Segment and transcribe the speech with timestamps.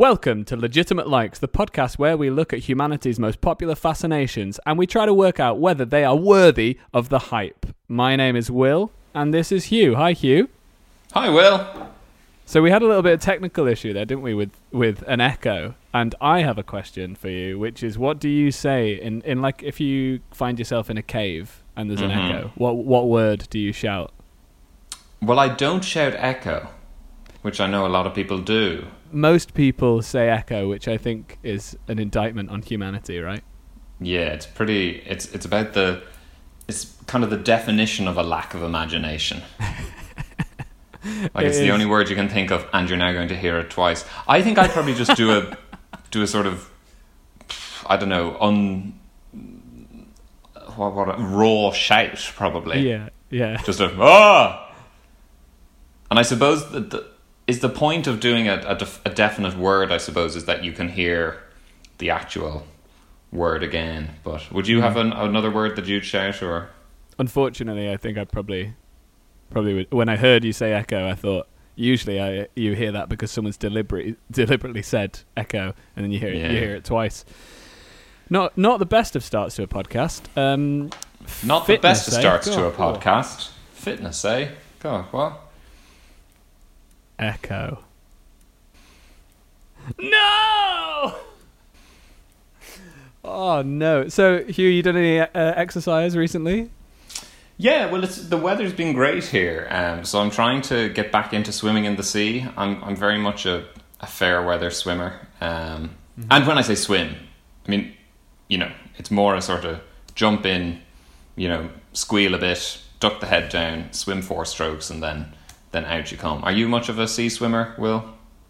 [0.00, 4.78] Welcome to Legitimate Likes, the podcast where we look at humanity's most popular fascinations and
[4.78, 7.66] we try to work out whether they are worthy of the hype.
[7.86, 9.96] My name is Will, and this is Hugh.
[9.96, 10.48] Hi, Hugh.
[11.12, 11.90] Hi, Will.
[12.46, 15.20] So we had a little bit of technical issue there, didn't we, with with an
[15.20, 15.74] echo?
[15.92, 19.42] And I have a question for you, which is, what do you say in in
[19.42, 22.24] like if you find yourself in a cave and there's an Mhm.
[22.30, 22.52] echo?
[22.54, 24.12] What what word do you shout?
[25.20, 26.68] Well, I don't shout echo,
[27.42, 28.86] which I know a lot of people do.
[29.12, 33.42] Most people say echo, which I think is an indictment on humanity, right?
[34.00, 35.02] Yeah, it's pretty.
[35.06, 36.02] It's it's about the.
[36.68, 39.42] It's kind of the definition of a lack of imagination.
[39.60, 43.36] like It it's the only word you can think of, and you're now going to
[43.36, 44.04] hear it twice.
[44.28, 45.56] I think I'd probably just do a
[46.10, 46.70] do a sort of
[47.86, 48.98] I don't know on
[50.76, 52.88] what what a raw shout probably.
[52.88, 53.60] Yeah, yeah.
[53.62, 54.66] just a ah.
[56.10, 57.06] And I suppose that the,
[57.50, 59.90] is the point of doing a, a, def, a definite word.
[59.92, 61.42] I suppose is that you can hear
[61.98, 62.66] the actual
[63.32, 64.10] word again.
[64.24, 66.70] But would you have an, another word that you'd shout or?
[67.18, 68.74] Unfortunately, I think I probably,
[69.50, 71.46] probably would, when I heard you say echo, I thought
[71.76, 76.30] usually I you hear that because someone's deliberately deliberately said echo, and then you hear
[76.30, 76.52] it, Yeah.
[76.52, 77.24] you hear it twice.
[78.30, 80.22] Not not the best of starts to a podcast.
[80.36, 80.90] Um,
[81.44, 82.20] Not the best of fitness, eh?
[82.20, 83.50] starts to a podcast.
[83.74, 84.48] Fitness, eh?
[84.80, 85.49] God, what?
[87.20, 87.78] Echo.
[89.98, 91.14] No.
[93.22, 94.08] Oh no!
[94.08, 96.70] So Hugh, you done any uh, exercise recently?
[97.58, 101.34] Yeah, well, it's the weather's been great here, um, so I'm trying to get back
[101.34, 102.46] into swimming in the sea.
[102.56, 103.66] I'm I'm very much a,
[104.00, 105.90] a fair weather swimmer, um,
[106.30, 107.14] and when I say swim,
[107.66, 107.92] I mean,
[108.48, 109.80] you know, it's more a sort of
[110.14, 110.80] jump in,
[111.36, 115.34] you know, squeal a bit, duck the head down, swim four strokes, and then
[115.72, 116.42] then out you come.
[116.44, 118.04] Are you much of a sea swimmer, Will?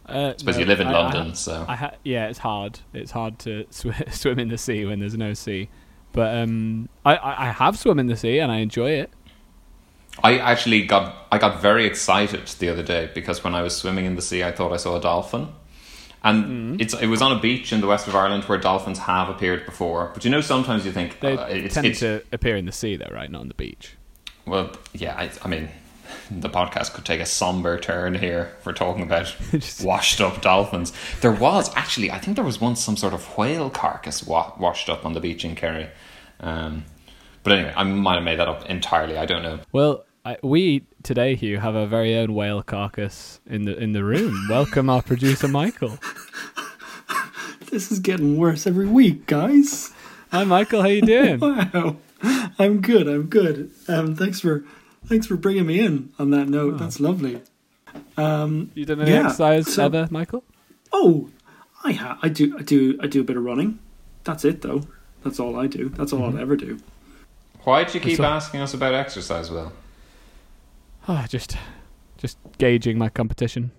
[0.07, 2.81] Uh, Suppose no, you live in I- London, I, so I ha- yeah, it's hard.
[2.93, 5.69] It's hard to sw- swim in the sea when there's no sea.
[6.13, 9.11] But um, I, I I have swum in the sea and I enjoy it.
[10.25, 14.05] I actually got I got very excited the other day because when I was swimming
[14.07, 15.49] in the sea, I thought I saw a dolphin,
[16.25, 16.81] and Mm-hmm.
[16.81, 19.65] it's it was on a beach in the west of Ireland where dolphins have appeared
[19.65, 20.11] before.
[20.13, 22.73] But you know, sometimes you think They uh, it's, tend it's to appear in the
[22.73, 23.31] sea, though, right?
[23.31, 23.95] Not on the beach.
[24.47, 25.15] well, yeah.
[25.17, 25.69] I, I mean,
[26.31, 29.35] the podcast could take a somber turn here for talking about
[29.83, 30.93] washed up dolphins.
[31.21, 34.89] There was actually, I think there was once some sort of whale carcass wa- washed
[34.89, 35.89] up on the beach in Kerry.
[36.41, 36.85] Um,
[37.43, 39.17] but anyway, I might have made that up entirely.
[39.17, 39.61] I don't know.
[39.73, 44.05] Well, I, we today, Hugh, have our very own whale carcass in the in the
[44.05, 44.47] room.
[44.51, 45.99] Welcome, our producer Michael.
[47.71, 49.93] This is getting worse every week, guys.
[50.33, 50.83] Hi, Michael.
[50.83, 51.39] How you doing?
[51.41, 51.97] Wow,
[52.59, 53.07] I'm good.
[53.07, 53.71] I'm good.
[53.89, 54.65] Um, thanks for
[55.07, 56.79] thanks for bringing me in on that note.
[56.79, 57.43] That's lovely.
[58.17, 60.45] You done any Yeah, exercise so- ever, Michael?
[60.93, 61.31] Oh,
[61.85, 63.79] I ha- I do I do I do a bit of running.
[64.25, 64.83] That's it though.
[65.25, 65.89] That's all I do.
[65.91, 66.79] That's all I'll ever do.
[67.65, 69.73] Why do you keep So- asking us about exercise, Will?
[71.09, 71.57] Ah, just,
[72.19, 73.71] just gauging my competition.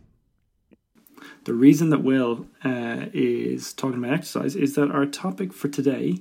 [1.46, 6.20] The reason that Will uh, is talking about exercise is that our topic for today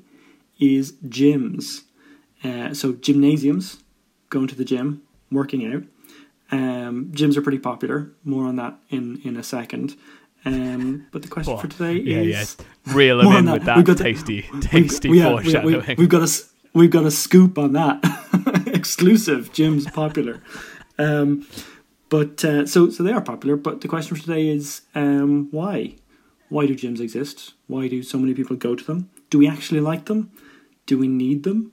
[0.58, 1.82] is gyms.
[2.44, 3.82] Uh, so gymnasiums,
[4.30, 5.82] going to the gym, working out.
[6.52, 8.10] Um, gyms are pretty popular.
[8.24, 9.96] More on that in in a second.
[10.44, 12.56] Um, but the question for today yeah, is
[12.86, 12.94] yeah.
[12.94, 13.52] Reel them in that.
[13.52, 15.94] with that We've got tasty, We've- tasty we- we- foreshadowing.
[15.98, 16.32] we've got a
[16.72, 18.00] we've got a scoop on that
[18.74, 19.52] exclusive.
[19.52, 20.40] Gyms popular,
[20.98, 21.46] um,
[22.08, 23.56] but uh, so so they are popular.
[23.56, 25.96] But the question for today is um, why?
[26.48, 27.54] Why do gyms exist?
[27.68, 29.08] Why do so many people go to them?
[29.30, 30.32] Do we actually like them?
[30.86, 31.70] Do we need them?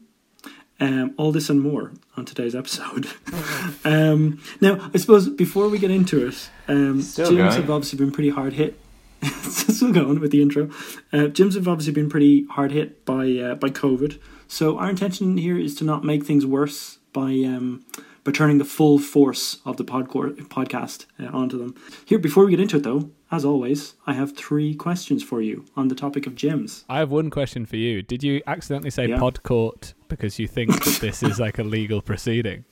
[0.80, 3.08] Um, all this and more on today's episode.
[3.84, 7.52] um, now, I suppose before we get into it, um, Still gyms going.
[7.54, 8.80] have obviously been pretty hard hit.
[9.42, 10.66] Still going with the intro.
[11.12, 14.20] Uh, gyms have obviously been pretty hard hit by uh, by COVID.
[14.48, 17.84] So our intention here is to not make things worse by um,
[18.24, 21.74] by turning the full force of the podcor- podcast uh, onto them.
[22.06, 25.66] Here, before we get into it, though, as always, I have three questions for you
[25.76, 26.84] on the topic of gyms.
[26.88, 28.04] I have one question for you.
[28.04, 29.18] Did you accidentally say Yeah.
[29.18, 32.66] pod court because you think that this is like a legal proceeding?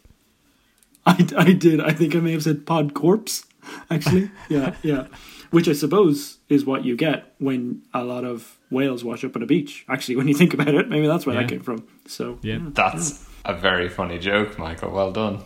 [1.05, 1.81] I, I did.
[1.81, 3.45] I think I may have said pod corpse,
[3.89, 4.31] actually.
[4.49, 5.07] Yeah, yeah.
[5.51, 9.43] Which I suppose is what you get when a lot of whales wash up on
[9.43, 9.85] a beach.
[9.87, 11.41] Actually, when you think about it, maybe that's where Yeah.
[11.43, 11.87] that came from.
[12.07, 12.57] So, Yeah.
[12.61, 14.91] That's a very funny joke, Michael.
[14.91, 15.39] Well done.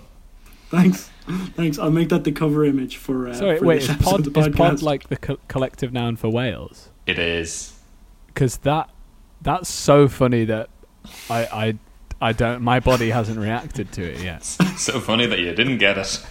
[0.70, 1.10] thanks.
[1.56, 1.78] Thanks.
[1.78, 3.28] I'll make that the cover image for.
[3.28, 6.16] Uh, Sorry, for wait, this is pod, the is pod like the co- collective noun
[6.16, 6.90] for whales?
[7.06, 7.74] It is.
[8.28, 8.90] Because that
[9.42, 10.70] that's so funny that
[11.30, 11.78] I, I
[12.30, 14.44] I don't my body hasn't reacted to it yet.
[14.80, 16.26] So funny that you didn't get it.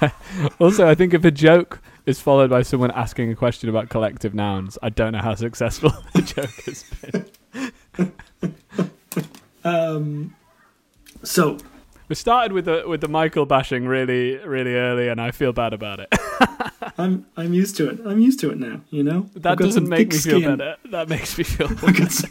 [0.60, 4.34] Also, I think if a joke is followed by someone asking a question about collective
[4.34, 8.12] nouns, I don't know how successful the joke has been.
[9.64, 10.34] Um,
[11.22, 11.58] so,
[12.08, 15.72] We started with the with the Michael bashing really really early, and I feel bad
[15.72, 16.08] about it.
[16.98, 17.98] I'm I'm used to it.
[18.06, 18.80] I'm used to it now.
[18.90, 20.56] You know That doesn't make me thick feel skin.
[20.58, 20.76] better.
[20.90, 22.30] That makes me feel I've got, some-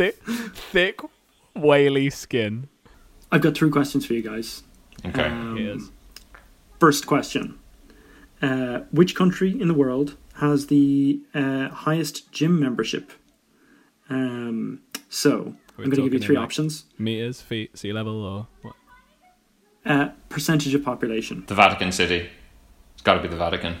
[0.00, 0.16] thick,
[0.54, 1.00] thick,
[1.54, 2.68] whaley skin.
[3.30, 4.62] I've got three questions for you guys.
[5.04, 5.24] Okay.
[5.24, 5.90] Um, Yes.
[6.78, 7.58] First question:
[8.40, 13.12] uh, Which country in the world has the uh, highest gym membership?
[14.08, 14.80] Um,
[15.10, 16.84] so We're I'm going to give you three in, like, options.
[16.98, 18.74] Meters, feet, sea level, or what?
[19.84, 21.44] Uh, percentage of population.
[21.46, 22.30] the Vatican City.
[22.94, 23.76] It's got to be the Vatican.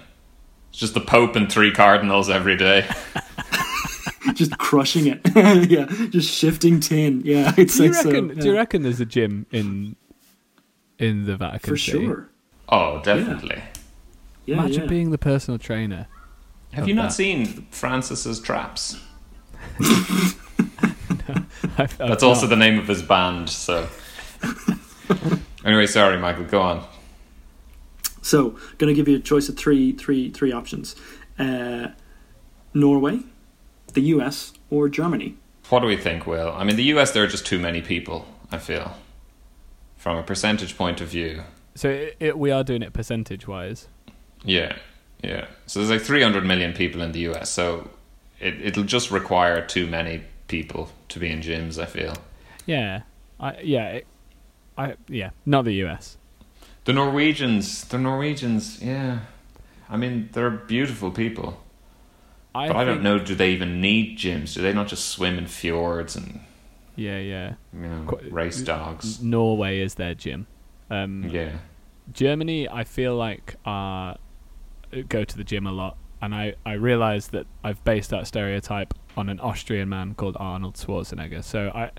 [0.68, 2.86] It's just the Pope and three cardinals every day.
[4.34, 5.20] just crushing it.
[5.70, 7.22] yeah, just shifting tin.
[7.24, 8.28] Yeah, I'd Do say you reckon?
[8.36, 8.40] so.
[8.40, 9.96] Do you reckon there's a gym in
[10.98, 12.04] in the Vatican For City?
[12.06, 12.28] sure.
[12.68, 13.62] Oh, definitely.
[14.46, 14.88] Yeah, Imagine yeah.
[14.88, 16.06] being the personal trainer.
[16.72, 17.12] Have you not that.
[17.12, 18.96] seen Francis's Traps?
[19.80, 20.34] I've-
[21.78, 22.50] I've That's also not.
[22.50, 23.48] the name of his band.
[23.50, 23.88] So.
[25.64, 26.44] anyway, sorry, Michael.
[26.44, 26.84] Go on.
[28.22, 30.94] So, going to give you a choice of three, three, three options:
[31.38, 31.88] uh,
[32.74, 33.20] Norway,
[33.92, 35.36] the U.S., or Germany.
[35.68, 36.52] What do we think, Will?
[36.52, 38.96] I mean, the US, there are just too many people, I feel.
[39.96, 41.42] From a percentage point of view.
[41.74, 43.88] So it, it, we are doing it percentage wise.
[44.42, 44.76] Yeah,
[45.22, 45.46] yeah.
[45.66, 47.90] So there's like 300 million people in the US, so
[48.40, 52.14] it, it'll just require too many people to be in gyms, I feel.
[52.66, 53.02] Yeah,
[53.38, 54.06] I yeah, it,
[54.76, 56.16] I yeah, not the US.
[56.84, 59.20] The Norwegians, the Norwegians, yeah.
[59.88, 61.62] I mean, they're beautiful people.
[62.54, 64.54] I But I don't know, do they even need gyms?
[64.54, 66.40] Do they not just swim in fjords and,
[66.96, 67.54] Yeah, yeah.
[67.72, 69.22] you know, Qu- race dogs?
[69.22, 70.46] Norway is their gym.
[70.90, 71.52] Um, Yeah.
[72.12, 74.14] Germany, I feel like uh,
[75.08, 78.94] go to the gym a lot, and I I realize that I've based that stereotype
[79.16, 81.44] on an Austrian man called Arnold Schwarzenegger.
[81.44, 81.90] So I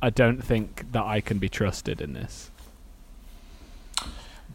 [0.00, 2.50] I don't think that I can be trusted in this.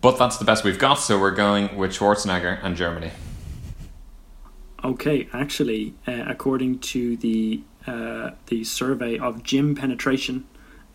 [0.02, 3.12] But that's the best we've got, so we're going with Schwarzenegger and Germany.
[4.84, 10.46] Okay, actually, uh, according to the uh, the survey of gym penetration,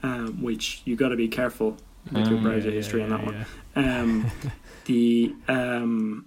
[0.03, 1.77] um, which you got to be careful
[2.13, 3.91] with your Mm, browser Yeah, history yeah, on that yeah, one.
[4.01, 4.31] Um,
[4.85, 6.27] the um,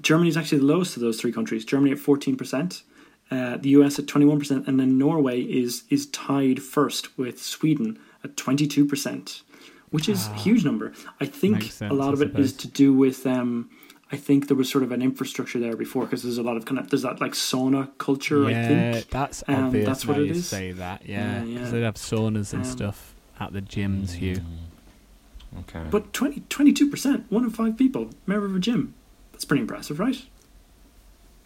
[0.00, 1.64] Germany is actually the lowest of those three countries.
[1.64, 2.82] Germany at fourteen percent,
[3.30, 7.42] uh, the US at twenty one percent, and then Norway is is tied first with
[7.42, 9.42] Sweden at twenty two percent,
[9.90, 10.92] which is a huge number.
[11.20, 13.26] I think Ah, sense, a lot of it is to do with.
[13.26, 13.70] Um,
[14.12, 16.64] I think there was sort of an infrastructure there before because there's a lot of
[16.64, 18.46] kind of there's that like sauna culture.
[18.46, 19.86] I think that's Um, obvious.
[19.86, 20.48] that's what it is.
[20.48, 21.02] say that.
[21.06, 21.70] Yeah, Yeah, 'cause yeah.
[21.78, 24.12] they'd have saunas and Um, stuff at the gyms.
[24.14, 24.40] Hugh.
[25.60, 25.84] Okay.
[25.90, 28.94] But 22 percent, one in five people member of a gym.
[29.32, 30.22] That's pretty impressive, right?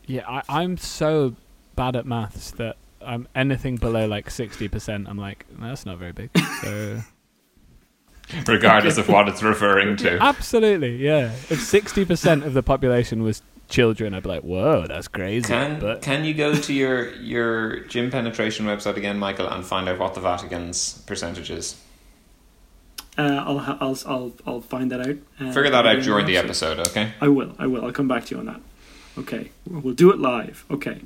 [0.06, 1.36] Yeah, I, I'm so
[1.76, 5.06] bad at maths that I'm anything below like sixty percent.
[5.08, 6.30] I'm like, that's not very big.
[6.62, 7.02] So
[8.46, 10.18] regardless of what it's referring to.
[10.22, 11.32] absolutely, yeah.
[11.50, 15.46] If sixty percent of the population was children, I'd be like, whoa, that's crazy.
[15.48, 19.88] Can but can you go to your your gym penetration website again, Michael, and find
[19.88, 21.76] out what the Vatican's percentage is?
[23.16, 25.16] Uh, I'll, ha- I'll I'll I'll find that out.
[25.40, 27.12] Uh, Figure that out during the episode, okay?
[27.20, 27.54] I will.
[27.58, 27.84] I will.
[27.84, 28.60] I'll come back to you on that.
[29.16, 30.64] Okay, we'll do it live.
[30.70, 31.00] Okay.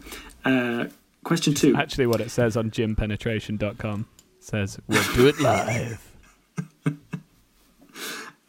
[0.44, 0.86] Uh,
[1.24, 1.76] question two.
[1.76, 4.06] actually, what it says on gympenetration.com
[4.40, 6.07] says we'll do it live.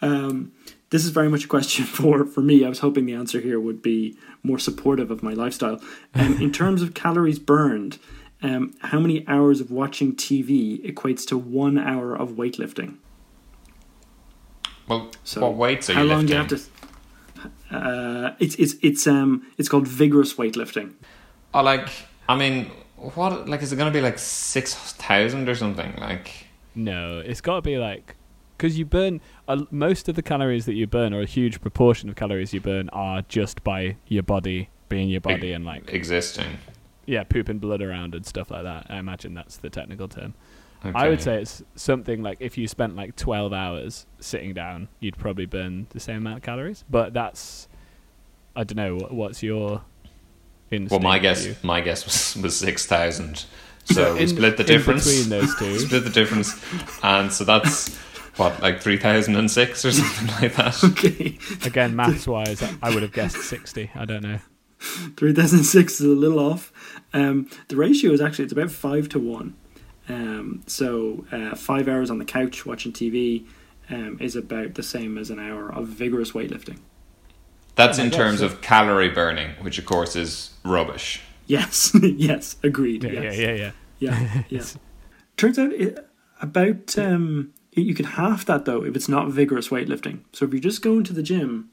[0.01, 0.51] Um,
[0.91, 2.65] this is very much a question for, for me.
[2.65, 5.81] I was hoping the answer here would be more supportive of my lifestyle.
[6.15, 7.99] Um, in terms of calories burned,
[8.41, 12.95] um, how many hours of watching TV equates to one hour of weightlifting?
[14.87, 16.47] Well, So what weights are how you long lifting?
[16.47, 16.61] do you
[17.41, 17.75] have to?
[17.75, 20.93] Uh, it's it's it's um it's called vigorous weightlifting.
[21.53, 21.89] Oh, like
[22.27, 23.47] I mean, what?
[23.47, 25.95] Like, is it going to be like six thousand or something?
[25.99, 26.31] Like,
[26.75, 28.15] No, it's got to be like
[28.59, 32.09] because you burn uh, most of the calories that you burn, or a huge proportion
[32.09, 36.57] of calories you burn, are just by your body being your body and like existing.
[37.05, 38.87] yeah, pooping blood around and stuff like that.
[38.89, 40.33] I imagine that's the technical term.
[40.85, 40.91] Okay.
[40.97, 45.17] I would say it's something like if you spent like 12 hours sitting down, you'd
[45.17, 46.83] probably burn the same amount of calories.
[46.89, 47.67] But that's,
[48.55, 49.81] I don't know, what, what's your
[50.71, 50.91] instinct?
[50.91, 53.45] Well, my guess, my guess was was six thousand.
[53.85, 55.05] So we In- split the difference.
[55.05, 55.79] between those two.
[55.79, 56.53] split the difference,
[57.03, 57.97] and so that's
[58.39, 60.83] what like three thousand and six or something like that.
[60.83, 63.91] Okay, Again, maths wise, I would have guessed 60.
[63.95, 64.39] I don't know.
[65.17, 66.71] three thousand six is a little off.
[67.13, 69.55] Um, the ratio is actually it's about five to one.
[70.07, 73.45] Um, so uh, five hours on the couch watching TV
[73.89, 76.79] um, is about the same as an hour of vigorous weightlifting.
[77.75, 81.21] That's in terms so- of calorie burning, which of course is rubbish.
[81.45, 83.03] Yes, yes, agreed.
[83.03, 83.37] Yeah, yes.
[83.37, 84.19] yeah, yeah, yeah.
[84.19, 84.63] yeah, yeah.
[85.37, 86.07] Turns out it,
[86.41, 90.19] about um, you could half that though if it's not vigorous weightlifting.
[90.33, 91.69] So if you're just going to the gym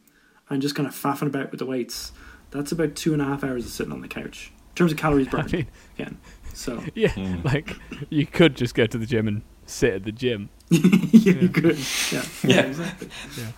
[0.50, 2.12] and just kind of faffing about with the weights,
[2.50, 4.98] that's about two and a half hours of sitting on the couch in terms of
[4.98, 5.52] calories I burned.
[5.52, 5.66] mean,
[5.98, 6.18] again,
[6.52, 7.42] so yeah, Hmm.
[7.44, 7.76] like
[8.10, 10.48] you could just go to the gym and sit at the gym.
[10.70, 11.78] yeah, you could.
[12.12, 12.60] Yeah, Yeah.
[12.62, 13.08] exactly.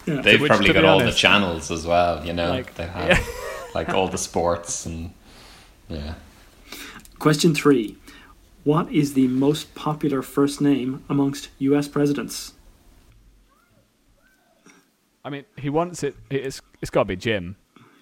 [0.07, 0.21] Yeah.
[0.23, 2.25] They've Which, probably got be all the channels as well.
[2.25, 3.25] You know, Like, they have yeah.
[3.75, 5.13] like all the sports and
[5.89, 6.15] yeah.
[7.19, 7.97] Question three:
[8.65, 11.89] What is the most popular first name amongst U.S.
[11.89, 12.55] presidents?
[15.25, 16.17] I mean, he wants it.
[16.31, 17.57] It's it's got to be Jim.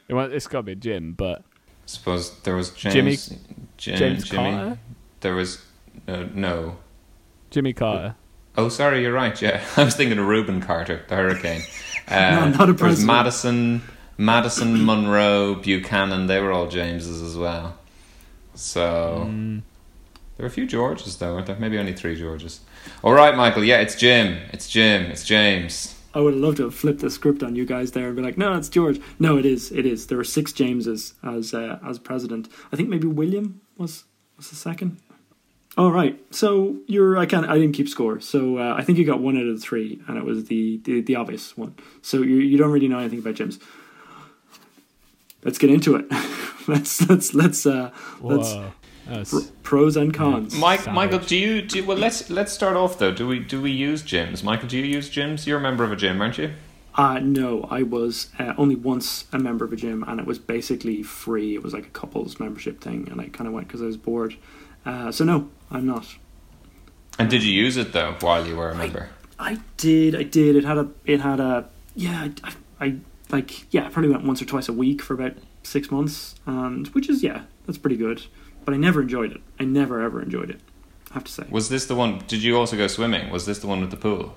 [0.08, 1.42] It wa- It's got to be Jim, but I
[1.86, 3.34] suppose there was Jimmy- James,
[3.76, 4.50] Jim, James Jimmy.
[4.52, 4.78] Carter?
[5.20, 5.62] There was
[6.08, 6.76] uh, no.
[7.50, 8.14] Jimmy Carter.
[8.58, 9.40] Oh, sorry, you're right.
[9.40, 11.62] Yeah, I was thinking of Rubin Carter, the Hurricane.
[12.08, 13.06] Uh, No, not a there was president.
[13.08, 13.82] Madison,
[14.16, 16.28] Madison, Monroe, Buchanan.
[16.28, 17.76] They were all Jameses as well.
[18.54, 19.62] So Mm.
[20.37, 21.57] There were a few Georges though, weren't there?
[21.57, 22.61] Maybe only three Georges.
[23.02, 23.64] All right, Michael.
[23.64, 24.38] Yeah, it's Jim.
[24.52, 25.02] It's Jim.
[25.11, 25.95] It's James.
[26.14, 28.23] I would have loved to have flipped the script on you guys there and be
[28.23, 29.71] like, "No, it's George." No, it is.
[29.73, 30.07] It is.
[30.07, 32.49] There were six Jameses as uh, as president.
[32.73, 34.05] I think maybe William was
[34.37, 34.99] was the second.
[35.76, 36.19] All right.
[36.35, 37.19] So you're.
[37.19, 37.47] I can't.
[37.47, 38.21] I didn't keep score.
[38.21, 40.81] So uh, I think you got one out of the three, and it was the
[40.85, 41.75] the, the obvious one.
[42.02, 43.59] So you you don't really know anything about James.
[45.45, 46.07] Let's get into it.
[46.69, 47.90] let's let's let's uh
[48.21, 48.62] let's Whoa.
[48.62, 48.75] That's,
[49.06, 50.54] pr- pros and cons.
[50.54, 50.94] Mike, Savage.
[50.94, 51.84] Michael, do you do?
[51.84, 53.12] Well, let's let's start off though.
[53.12, 54.42] Do we do we use gyms?
[54.42, 55.46] Michael, do you use gyms?
[55.46, 56.52] You're a member of a gym, aren't you?
[56.94, 60.38] Uh, no, I was uh, only once a member of a gym, and it was
[60.38, 61.54] basically free.
[61.54, 63.98] It was like a couples membership thing, and I kind of went because I was
[63.98, 64.34] bored.
[64.86, 66.06] Uh, so no, I'm not.
[67.18, 69.10] And did you use it though while you were a member?
[69.38, 70.56] I did, I did.
[70.56, 72.96] It had a, it had a, yeah, I, I
[73.30, 76.88] like, yeah, I probably went once or twice a week for about six months, and
[76.88, 78.22] which is yeah, that's pretty good.
[78.66, 79.40] But I never enjoyed it.
[79.58, 80.61] I never ever enjoyed it.
[81.11, 81.44] I have to say.
[81.49, 82.23] Was this the one?
[82.26, 83.30] Did you also go swimming?
[83.30, 84.35] Was this the one with the pool?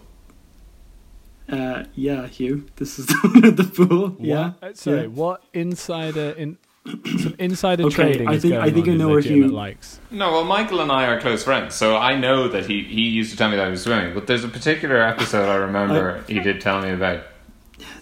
[1.51, 4.15] Uh, yeah, Hugh, this is the one at the pool.
[4.19, 4.63] Yeah, What?
[4.63, 5.07] Uh, Sorry, yeah.
[5.07, 6.57] what insider in
[7.19, 9.21] some insider Okay, trading I is think- going I think on I know the where
[9.21, 10.00] gym Hugh- likes?
[10.12, 13.31] No, well, Michael and I are close friends, so I know that he, he used
[13.31, 14.13] to tell me that he was swimming.
[14.13, 17.24] But there's a particular episode I remember he did tell me about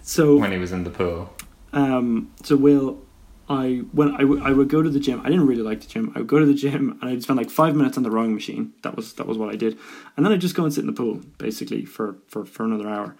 [0.03, 1.33] So when he was in the pool.
[1.71, 2.99] Um, so Will,
[3.49, 5.21] I when I, w- I would go to the gym.
[5.21, 6.11] I didn't really like the gym.
[6.15, 8.33] I would go to the gym and I'd spend like five minutes on the rowing
[8.33, 8.73] machine.
[8.83, 9.77] That was that was what I did,
[10.15, 12.89] and then I'd just go and sit in the pool basically for for, for another
[12.89, 13.15] hour.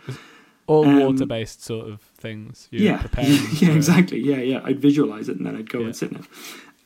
[0.68, 2.68] All Um, water-based sort of things.
[2.72, 4.20] Yeah, yeah, exactly.
[4.20, 4.60] Yeah, yeah.
[4.66, 5.86] I'd visualize it and then I'd go Yeah.
[5.86, 6.26] and sit in it.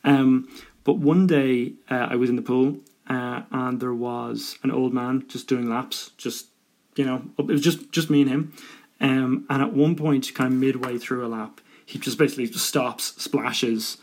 [0.03, 0.47] Um,
[0.83, 2.77] but one day uh, I was in the pool
[3.09, 6.11] uh, and there was an old man just doing laps.
[6.17, 6.47] Just
[6.95, 8.53] you know, it was just just me and him.
[8.99, 11.59] Um, and at one point, kind of midway through a lap,
[11.91, 13.97] he just basically just stops, splashes,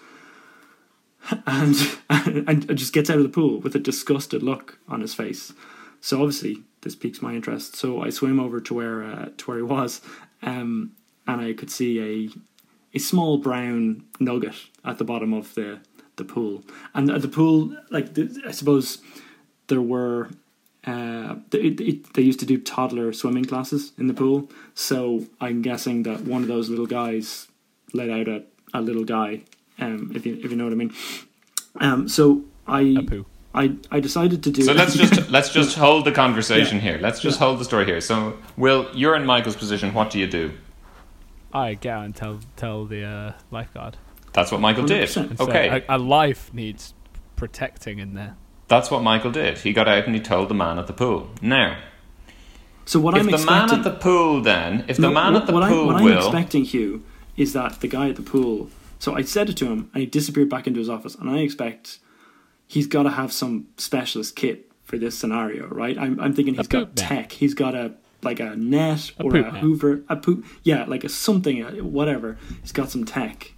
[1.47, 5.55] and and just gets out of the pool with a disgusted look on his face.
[6.01, 7.77] So obviously this piques my interest.
[7.77, 10.03] So I swim over to where uh, to where he was,
[10.43, 10.93] um,
[11.27, 15.81] and I could see a a small brown nugget at the bottom of the
[16.17, 16.65] the pool.
[16.95, 18.17] And at the pool, like
[18.47, 18.99] I suppose
[19.69, 20.29] there were.
[20.87, 26.23] Uh, they used to do toddler swimming classes in the pool, so I'm guessing that
[26.23, 27.49] one of those little guys
[27.93, 28.43] let out a,
[28.75, 29.43] a little guy,
[29.79, 30.93] um, if you if you know what I mean.
[31.81, 33.27] Um, so I A poo.
[33.55, 34.63] I I decided to do.
[34.63, 36.83] So let's just let's just hold the conversation Yeah.
[36.83, 36.99] here.
[37.01, 37.47] Let's just Yeah.
[37.47, 38.01] hold the story here.
[38.01, 39.95] So, Will, you're in Michael's position.
[39.95, 40.53] What do you do?
[41.53, 43.97] I get out and tell tell the uh, lifeguard.
[44.35, 45.09] That's what Michael did.
[45.09, 45.31] 100%.
[45.31, 46.95] And say, Okay, a, a life needs
[47.37, 48.37] protecting in there.
[48.69, 49.59] that's what Michael did.
[49.59, 51.31] He got out and he told the man at the pool.
[51.41, 51.79] Now,
[52.85, 55.43] so what if I'm the man at the pool, then if the No, man what,
[55.43, 57.03] at the what pool I, what I'm will, expecting, Hugh,
[57.39, 58.69] is that the guy at the pool.
[58.99, 61.15] So I said it to him, and he disappeared back into his office.
[61.15, 61.99] And I expect
[62.67, 65.97] he's got to have some specialist kit for this scenario, right?
[65.97, 66.97] I'm, I'm thinking he's got net.
[66.97, 67.33] tech.
[67.33, 69.55] He's got a like a net A or a net.
[69.59, 72.37] Hoover, a poop, yeah, like a something, uh, whatever.
[72.63, 73.53] He's got some tech,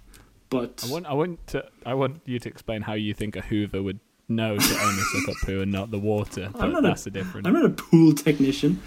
[0.51, 3.41] but I want I want to I want you to explain how you think a
[3.41, 6.51] Hoover would know to only suck up poo and not the water.
[6.53, 7.47] But not a- that's a different.
[7.47, 8.79] I'm not a pool technician.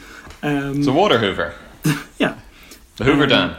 [0.44, 1.54] Um, it's a water Hoover,
[2.18, 2.38] yeah,
[2.98, 3.56] the Hoover Um, Dam.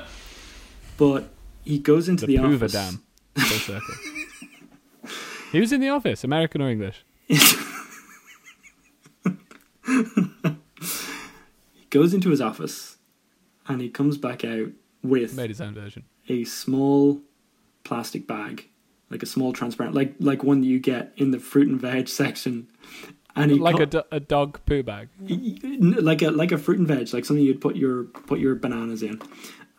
[0.98, 1.30] But
[1.64, 2.74] he goes into the the, Hoover office.
[2.74, 3.02] Dam.
[5.52, 7.06] He was in the office, American or English.
[11.74, 12.98] He goes into his office,
[13.68, 14.70] and he comes back out
[15.04, 16.04] with Made his own version.
[16.28, 17.22] a small
[17.84, 18.68] plastic bag,
[19.10, 22.10] like a small transparent, like like one that you get in the fruit and veg
[22.10, 22.68] section,
[23.36, 25.08] and he Like co- a, do- a dog poo bag.
[25.22, 29.02] like a like a fruit and veg, like something you'd put your put your bananas
[29.04, 29.22] in,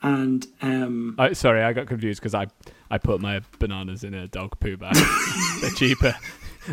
[0.03, 2.47] and um, I, sorry, I got confused because I
[2.91, 4.97] I put my bananas in a dog poo bag.
[5.61, 6.15] They're cheaper.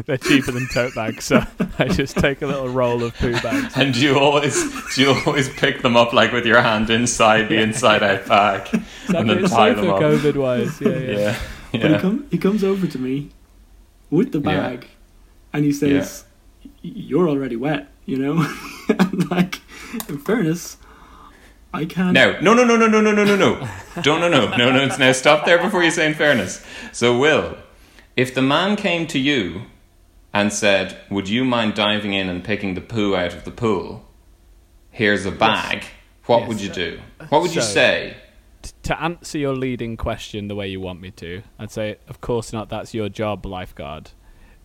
[0.05, 1.43] They're cheaper than tote bags, so
[1.77, 3.77] I just take a little roll of poo bags.
[3.77, 4.55] And do you always
[4.95, 8.67] do you always pick them up like with your hand inside the inside out bag
[9.15, 9.99] and then it's tie them up?
[10.01, 10.81] COVID wise.
[10.81, 11.17] Yeah, yeah.
[11.17, 11.37] Yeah,
[11.71, 11.99] but he yeah.
[11.99, 13.29] come he comes over to me
[14.09, 14.59] with the Yeah.
[14.69, 14.87] bag,
[15.53, 16.25] and he says,
[16.81, 18.47] "You're already wet," you know,
[18.89, 19.61] and like
[20.09, 20.77] in fairness,
[21.73, 22.13] I can't.
[22.13, 23.67] No, no, no, no, no, no, no, no, no, no.
[24.01, 24.95] Don't, no, no, no, no.
[24.97, 26.63] Now stop there before you say in fairness.
[26.91, 27.57] So, Will,
[28.15, 29.63] if the man came to you
[30.33, 34.05] and said, "Would you mind diving in and picking the poo out of the pool?
[34.91, 35.83] Here's a bag."
[36.25, 36.47] What Yes.
[36.47, 36.99] would you do?
[37.29, 38.15] What would you say?
[38.61, 42.21] T- to answer your leading question the way you want me to, I'd say, of
[42.21, 42.69] course not.
[42.69, 44.11] That's your job, lifeguard.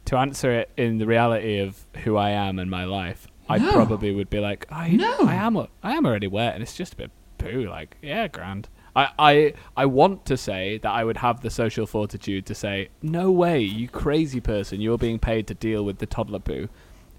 [0.05, 3.73] To answer it in the reality of who I am and my life, I No.
[3.73, 5.17] probably would be like, I, No.
[5.27, 7.67] I am, a- I am already wet, and it's just a bit poo.
[7.69, 8.69] Like, yeah, grand.
[8.97, 12.89] I, I, I want to say that I would have the social fortitude to say,
[13.01, 16.69] no way, you crazy person, you're being paid to deal with the toddler poo.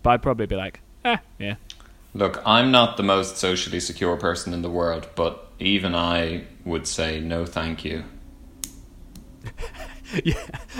[0.03, 1.55] But I'd probably be like, eh, yeah.
[2.13, 6.85] Look, I'm not the most socially secure person in the world, but even I would
[6.87, 8.03] say no, thank you.
[10.23, 10.33] yeah.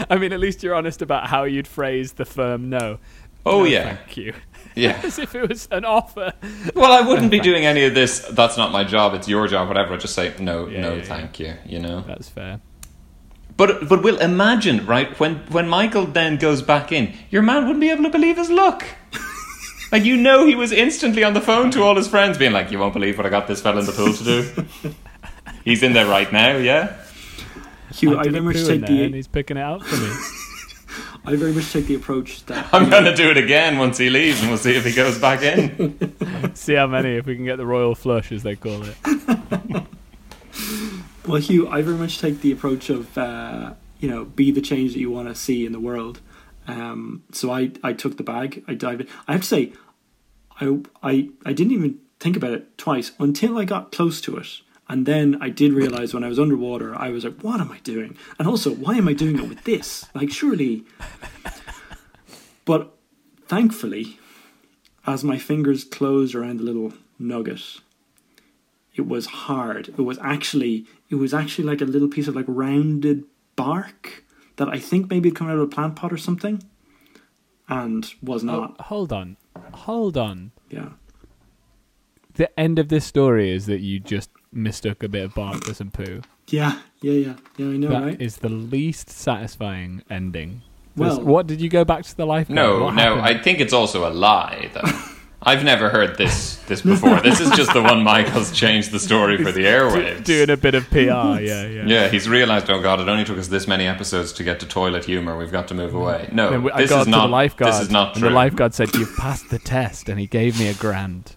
[0.09, 2.99] I mean, at least you're honest about how you'd phrase the firm no.
[3.45, 4.33] Oh No, yeah, Thank you.
[4.75, 4.99] Yeah.
[5.03, 6.33] As if it was an offer.
[6.75, 8.19] Well, I wouldn't be doing any of this.
[8.31, 9.13] That's not my job.
[9.13, 9.67] It's your job.
[9.67, 9.93] Whatever.
[9.93, 11.03] I'd just say no, Yeah, no, yeah, yeah.
[11.03, 11.53] thank you.
[11.65, 12.01] You know.
[12.01, 12.61] That's fair.
[13.57, 17.81] But but we'll imagine right when when Michael then goes back in, your man wouldn't
[17.81, 18.85] be able to believe his luck.
[19.91, 22.71] like you know, he was instantly on the phone to all his friends, being like,
[22.71, 24.93] "You won't believe what I got this fella in the pool to do."
[25.65, 26.55] He's in there right now.
[26.55, 26.95] Yeah.
[27.93, 30.09] Hugh, I did very a much take the and he's picking it out for me.
[31.25, 34.09] I very much take the approach that I'm going to do it again once he
[34.09, 36.53] leaves, and we'll see if he goes back in.
[36.55, 38.95] See how many, if we can get the royal flush, as they call it.
[41.29, 44.93] Well, Hugh, I very much take the approach of uh, you know be the change
[44.93, 46.21] that you want to see in the world.
[46.67, 49.07] Um, so I, I took the bag, I dived in.
[49.27, 49.73] I have to say,
[50.59, 54.47] I, I I didn't even think about it twice until I got close to it,
[54.89, 57.79] and then I did realize when I was underwater, I was like, what am I
[57.79, 58.17] doing?
[58.39, 60.07] And also, why am I doing it with this?
[60.15, 60.83] Like, surely.
[62.65, 62.95] But
[63.47, 64.19] thankfully,
[65.07, 67.61] as my fingers closed around the little nugget,
[68.95, 69.89] it was hard.
[69.89, 73.23] It was actually it was actually like a little piece of like rounded
[73.55, 74.23] bark
[74.57, 76.61] that I think maybe had come out of a plant pot or something,
[77.67, 78.81] and was Oh, not.
[78.81, 79.37] hold on.
[79.73, 80.51] Hold on.
[80.69, 80.89] Yeah,
[82.35, 85.73] The end of this story is that you just mistook a bit of bark for
[85.73, 86.21] some poo.
[86.47, 87.65] yeah, yeah, yeah, yeah.
[87.67, 88.41] I know, That is right?
[88.41, 90.61] the least satisfying ending.
[90.95, 92.55] This- Well- what did you go back to the lifeguard?
[92.55, 93.01] No, What no.
[93.01, 93.21] happened?
[93.21, 94.81] I think it's also a lie, though.
[95.41, 97.21] I've never heard this this before.
[97.21, 100.25] this is just the one Michael's changed the story for the airwaves.
[100.25, 101.83] Doing a bit of PR, yeah, yeah.
[101.85, 102.69] Yeah, he's realised.
[102.69, 102.99] Oh God!
[102.99, 105.37] It only took us this many episodes to get to toilet humour.
[105.37, 106.01] We've got to move mm.
[106.01, 106.27] away.
[106.33, 107.27] No, Then we- I this got is to not.
[107.27, 108.27] the lifeguard, This is not and true.
[108.29, 111.35] the lifeguard said, "You've passed the test," and he gave me a grand.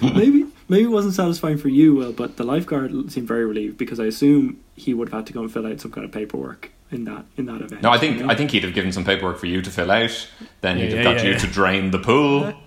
[0.00, 4.00] maybe maybe it wasn't satisfying for you, Will, but the lifeguard seemed very relieved because
[4.00, 6.70] I assume he would have had to go and fill out some kind of paperwork
[6.90, 7.82] in that in that event.
[7.82, 8.32] no, I think you know?
[8.32, 10.28] I think he'd have given some paperwork for you to fill out.
[10.62, 11.38] Then Yeah, he'd have yeah, got yeah, you yeah.
[11.38, 12.52] to drain the pool.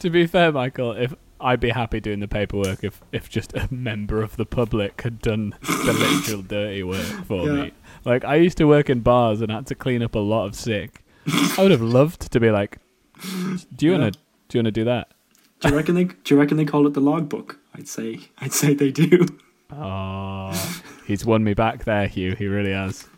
[0.00, 3.68] To be fair, Michael, if I'd be happy doing the paperwork if, if just a
[3.72, 7.52] member of the public had done the literal dirty work for Yeah.
[7.66, 7.72] me.
[8.04, 10.56] Like I used to work in bars and had to clean up a lot of
[10.56, 11.04] sick.
[11.56, 12.78] I would have loved to be like,
[13.76, 13.98] "Do you Yeah.
[13.98, 14.18] wanna do
[14.54, 15.12] you wanna do that?"
[15.60, 17.58] Do you reckon they do you reckon they call it the logbook?
[17.74, 19.26] I'd say I'd say they do.
[19.72, 20.52] Oh,
[21.06, 22.34] he's won me back there, Hugh.
[22.36, 23.08] He really has.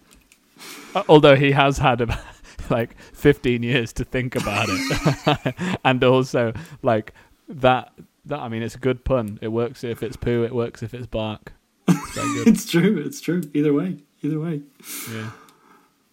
[0.94, 2.20] Uh, Although he has had about,
[2.70, 7.12] like 15 years to think about it, and also like
[7.48, 7.92] that.
[8.24, 9.38] That I mean, it's a good pun.
[9.40, 10.42] It works if it's poo.
[10.42, 11.52] It works if it's bark.
[11.86, 13.02] It's it's true.
[13.04, 13.42] It's true.
[13.54, 13.98] Either way.
[14.22, 14.62] Either way.
[15.10, 15.30] Yeah.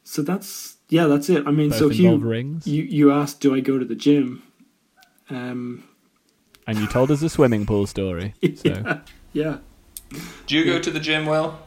[0.06, 1.08] So that's yeah.
[1.08, 1.46] That's it.
[1.46, 2.68] I mean, Both so Hugh, rings.
[2.68, 4.44] you you asked, do I go to the gym?
[5.30, 5.84] Um.
[6.68, 8.34] And you told us a swimming pool story.
[8.56, 9.00] So Yeah.
[9.34, 9.58] Yeah.
[10.48, 11.58] Do you go to the gym, Will?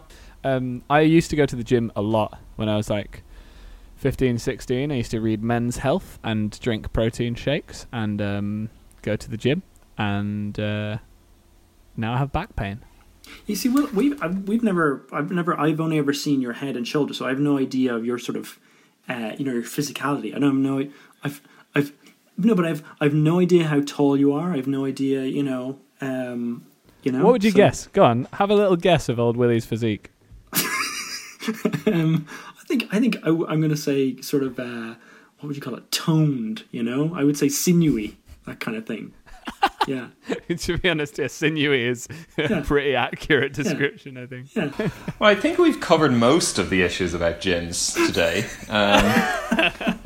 [0.45, 3.23] um, I used to go to the gym a lot when I was like
[3.97, 4.93] 15, 16.
[4.93, 8.71] I used to read Men's Health and drink protein shakes and um,
[9.03, 9.63] go to the gym.
[9.99, 10.99] And uh,
[11.97, 12.81] now I have back pain.
[13.47, 16.77] You see, well, we've I've, we've never, I've never, I've only ever seen your head
[16.77, 18.59] and shoulders, so I have no idea of your sort of,
[19.09, 20.35] uh, you know, your physicality.
[20.35, 20.79] I don't know.
[20.79, 20.93] I've,
[21.25, 21.43] I've,
[22.39, 24.53] no, but I've, I've no idea how tall you are.
[24.53, 26.65] I've no idea, you know, um,
[27.03, 27.25] you know.
[27.25, 27.87] What would you so, guess?
[27.89, 30.11] Go on, have a little guess of old Willie's physique.
[31.87, 32.27] Um,
[32.61, 34.95] I think, I think I, am going to say sort of, uh,
[35.39, 35.91] what would you call it?
[35.91, 36.65] Toned.
[36.71, 39.15] You know, I would say sinewy, that kind of thing.
[39.87, 40.09] Yeah,
[40.59, 42.61] to be honest, yeah, sinewy is a Yeah.
[42.63, 44.55] pretty accurate description, I think.
[44.55, 44.71] yeah.
[45.19, 48.45] Well, I think we've covered most of the issues about gyms today.
[48.69, 49.98] Um,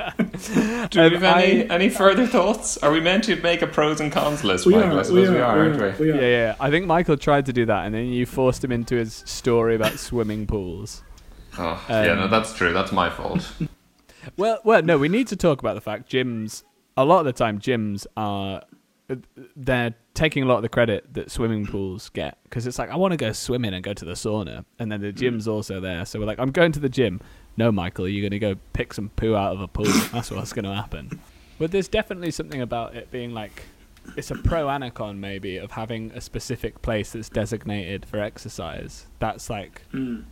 [0.91, 2.77] do we Um, have any, I- any further thoughts?
[2.79, 4.97] Are we meant to make a pros and cons list, We Michael?
[4.97, 6.13] are, I suppose we are, aren't we we?
[6.13, 6.17] are.
[6.17, 6.57] Yeah, yeah.
[6.61, 9.75] I think Michael tried to do that, and then you forced him into his story
[9.75, 11.03] about swimming pools.
[11.59, 12.73] Oh, yeah, Um, no, that's true.
[12.73, 13.53] That's my fault.
[14.37, 16.63] Well, well, no, we need to talk about the fact gyms.
[16.97, 18.63] A lot of the time, gyms are
[19.57, 22.95] they're taking a lot of the credit that swimming pools get because it's like I
[22.97, 26.05] want to go swimming and go to the sauna, and then the gym's also there.
[26.07, 27.21] So we're like, I'm going to the gym.
[27.57, 29.85] No, Michael, you're going to go pick some poo out of a pool.
[30.13, 31.21] That's what's going to happen.
[31.59, 33.65] But there's definitely something about it being like
[34.17, 38.19] it's a pro and a con maybe of having a specific place that's designated for
[38.19, 39.07] exercise.
[39.21, 40.25] That's like Mm.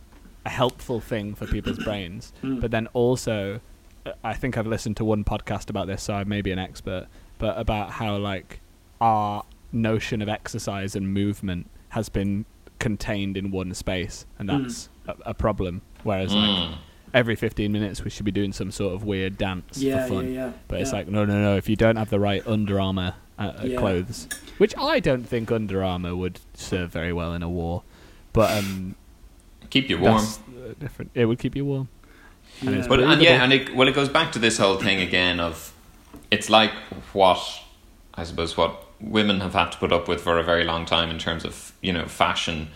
[0.45, 2.33] a helpful thing for people's brains.
[2.43, 2.59] Mm.
[2.59, 3.61] But then also,
[4.05, 6.59] uh, I think I've listened to one podcast about this, so I may be an
[6.59, 7.07] expert,
[7.37, 8.59] but about how like
[8.99, 12.45] our notion of exercise and movement has been
[12.79, 14.63] contained in one space, and Mm.
[14.63, 15.81] that's a, a problem.
[16.03, 16.75] Whereas like
[17.13, 20.33] every 15 minutes we should be doing some sort of weird dance Yeah, for fun.
[20.33, 20.51] yeah.
[20.67, 21.55] But it's like no, no, no.
[21.57, 23.77] If you don't have the right Under Armour uh, uh, Yeah.
[23.79, 27.83] clothes, which I don't think Under Armour would serve very well in a war,
[28.33, 28.95] but um,
[29.69, 30.17] Keep you warm.
[30.17, 31.11] uh, different.
[31.13, 31.87] It would keep you warm.
[32.61, 32.87] And Yeah.
[32.87, 35.73] But and yeah, and it, well, it goes back to this whole thing again of
[36.29, 36.71] it's like
[37.13, 37.39] what
[38.13, 41.09] I suppose what women have had to put up with for a very long time
[41.09, 42.67] in terms of you know fashion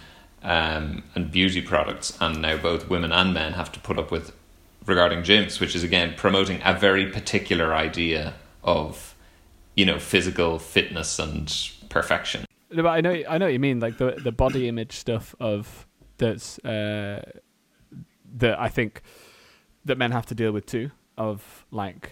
[0.46, 4.32] um, and beauty products, and now both women and men have to put up with
[4.86, 9.16] regarding gyms, which is again promoting a very particular idea of
[9.76, 12.46] you know physical fitness and perfection.
[12.72, 13.80] No, but I know, I know what you mean.
[13.80, 17.24] Like the the body image stuff of that's uh,
[18.38, 19.02] that I think
[19.86, 20.92] that men have to deal with too.
[21.18, 22.12] Of like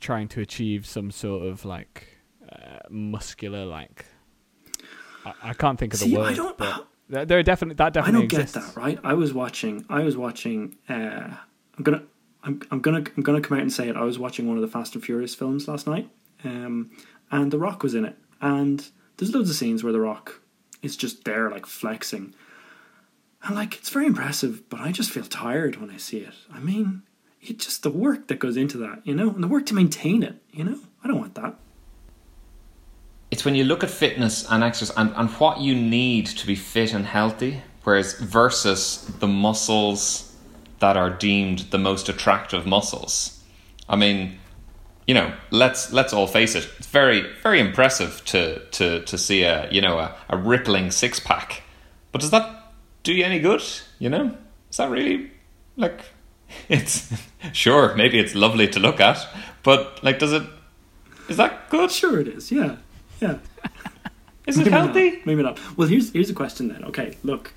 [0.00, 2.06] trying to achieve some sort of like
[2.50, 4.04] uh, muscular like.
[5.24, 6.36] I, I can't think of See, the I word.
[6.36, 8.54] don't- but there, are definitely that I don't exists.
[8.54, 8.98] get that, right?
[9.04, 9.84] I was watching.
[9.88, 10.76] I was watching.
[10.88, 11.34] Uh,
[11.76, 12.02] I'm gonna.
[12.42, 13.04] I'm, I'm gonna.
[13.16, 13.96] I'm gonna come out and say it.
[13.96, 16.08] I was watching one of the Fast and Furious films last night,
[16.44, 16.90] um,
[17.30, 18.16] and The Rock was in it.
[18.40, 18.84] And
[19.16, 20.40] there's loads of scenes where The Rock
[20.80, 22.34] is just there, like flexing,
[23.44, 24.68] and like it's very impressive.
[24.68, 26.34] But I just feel tired when I see it.
[26.52, 27.02] I mean,
[27.40, 30.22] it's just the work that goes into that, you know, and the work to maintain
[30.22, 30.36] it.
[30.50, 31.56] You know, I don't want that.
[33.32, 36.54] It's when you look at fitness and exercise and, and what you need to be
[36.54, 40.36] fit and healthy, whereas versus the muscles
[40.80, 43.42] that are deemed the most attractive muscles.
[43.88, 44.38] I mean,
[45.06, 46.68] you know, let's let's all face it.
[46.76, 51.18] It's very very impressive to to to see a you know a, a rippling six
[51.18, 51.62] pack,
[52.12, 53.62] but does that do you any good?
[53.98, 54.36] You know,
[54.70, 55.30] is that really
[55.76, 56.02] like?
[56.68, 57.10] It's
[57.52, 59.26] sure maybe it's lovely to look at,
[59.62, 60.42] but like, does it
[61.30, 61.90] Is that good?
[61.90, 62.52] Sure, it is.
[62.52, 62.76] Yeah,
[63.22, 63.38] yeah.
[64.46, 64.84] Is it Maybe not.
[64.86, 65.22] healthy?
[65.24, 65.60] Maybe not.
[65.76, 66.84] Well, here's here's a question then.
[66.84, 67.54] Okay, look,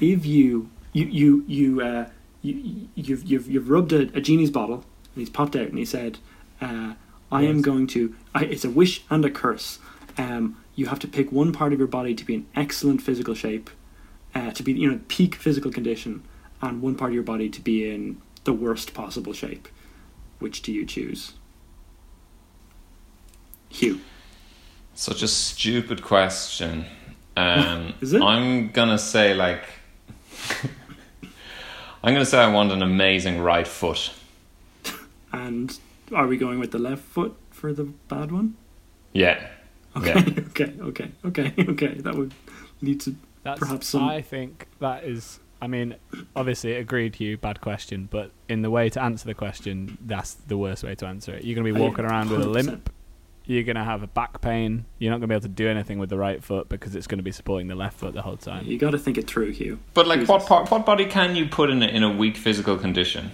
[0.00, 2.06] if you you you you uh,
[2.42, 4.76] you you've you've you've rubbed a, a genie's bottle
[5.14, 6.18] and he's popped out and he said,
[6.60, 6.94] uh,
[7.32, 9.80] "I am going to." I, it's a wish and a curse.
[10.16, 13.34] Um, you have to pick one part of your body to be in excellent physical
[13.34, 13.68] shape,
[14.34, 16.22] uh, to be you know peak physical condition,
[16.60, 19.68] and one part of your body to be in the worst possible shape.
[20.38, 21.32] Which do you choose?
[23.68, 24.00] Hugh.
[24.94, 26.84] Such a stupid question.
[27.36, 28.22] Um, Is it?
[28.22, 29.64] I'm gonna say like.
[32.04, 34.12] I'm gonna say I want an amazing right foot.
[35.32, 35.78] And
[36.14, 38.56] are we going with the left foot for the bad one?
[39.12, 39.48] Yeah.
[39.96, 40.18] Okay, Yeah.
[40.48, 41.94] okay, okay, okay, okay.
[41.94, 42.34] That would
[42.80, 44.04] lead to That's, perhaps some.
[44.04, 45.38] I think that is.
[45.60, 45.94] I mean,
[46.34, 47.36] obviously, agreed, Hugh.
[47.36, 51.06] Bad question, but in the way to answer the question, that's the worst way to
[51.06, 51.44] answer it.
[51.44, 52.90] You're going to be walking around with a limp.
[53.44, 54.84] You're going to have a back pain.
[54.98, 57.06] You're not going to be able to do anything with the right foot because it's
[57.08, 58.64] going to be supporting the left foot the whole time.
[58.66, 59.78] You got to think it through, Hugh.
[59.94, 62.76] But like, what part, what body can you put in a, in a weak physical
[62.78, 63.32] condition?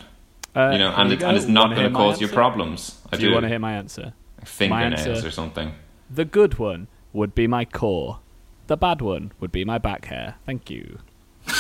[0.56, 2.34] Uh, You know, and, you it, and it's not going to cause you answer?
[2.34, 3.00] problems.
[3.12, 3.28] I Do do.
[3.28, 4.14] you want to hear my answer?
[4.44, 5.28] fingernails answer?
[5.28, 5.74] or something.
[6.10, 8.20] The good one would be my core.
[8.66, 10.36] The bad one would be my back hair.
[10.46, 10.98] Thank you.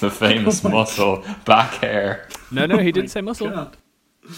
[0.00, 2.26] The famous muscle back hair.
[2.50, 3.50] No, no, he Oh didn't my say muscle.
[3.50, 3.76] God.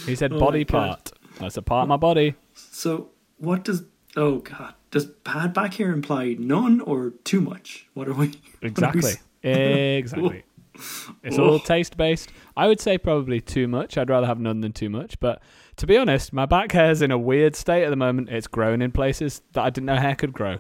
[0.07, 0.89] He said Oh body my God.
[0.89, 1.13] part.
[1.39, 2.35] That's a part of my body.
[2.55, 3.11] So,
[3.43, 3.83] what does?
[4.17, 7.87] Oh God, does bad back hair imply none or too much?
[7.95, 8.27] What are we?
[8.29, 9.11] what are we Exactly.
[9.11, 10.45] s- exactly.
[11.23, 12.31] It's all taste based.
[12.57, 13.99] I would say probably too much.
[13.99, 15.21] I'd rather have none than too much.
[15.21, 15.43] But
[15.77, 18.31] to be honest, my back hair's in a weird state at the moment.
[18.31, 20.59] It's grown in places that I didn't know hair could grow.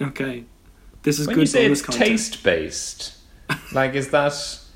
[0.00, 0.44] Okay,
[1.02, 3.16] this is When good you say it's taste based,
[3.72, 4.34] like, is that.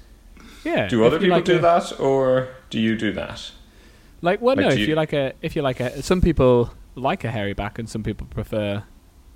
[0.65, 0.87] Yeah.
[0.87, 3.51] Do other people like do a- that, or do you do that?
[4.21, 4.69] Like, well, Like, no.
[4.71, 7.53] do If you- you like a, if you like a, some people like a hairy
[7.55, 8.83] back, and some people prefer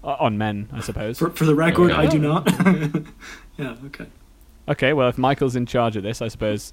[0.05, 1.19] uh, on men, I suppose.
[1.19, 2.01] For, for the record, Okay.
[2.03, 2.47] I do not.
[3.57, 3.77] yeah.
[3.87, 4.07] Okay.
[4.69, 6.73] Okay, well, if Michael's in charge of this, I suppose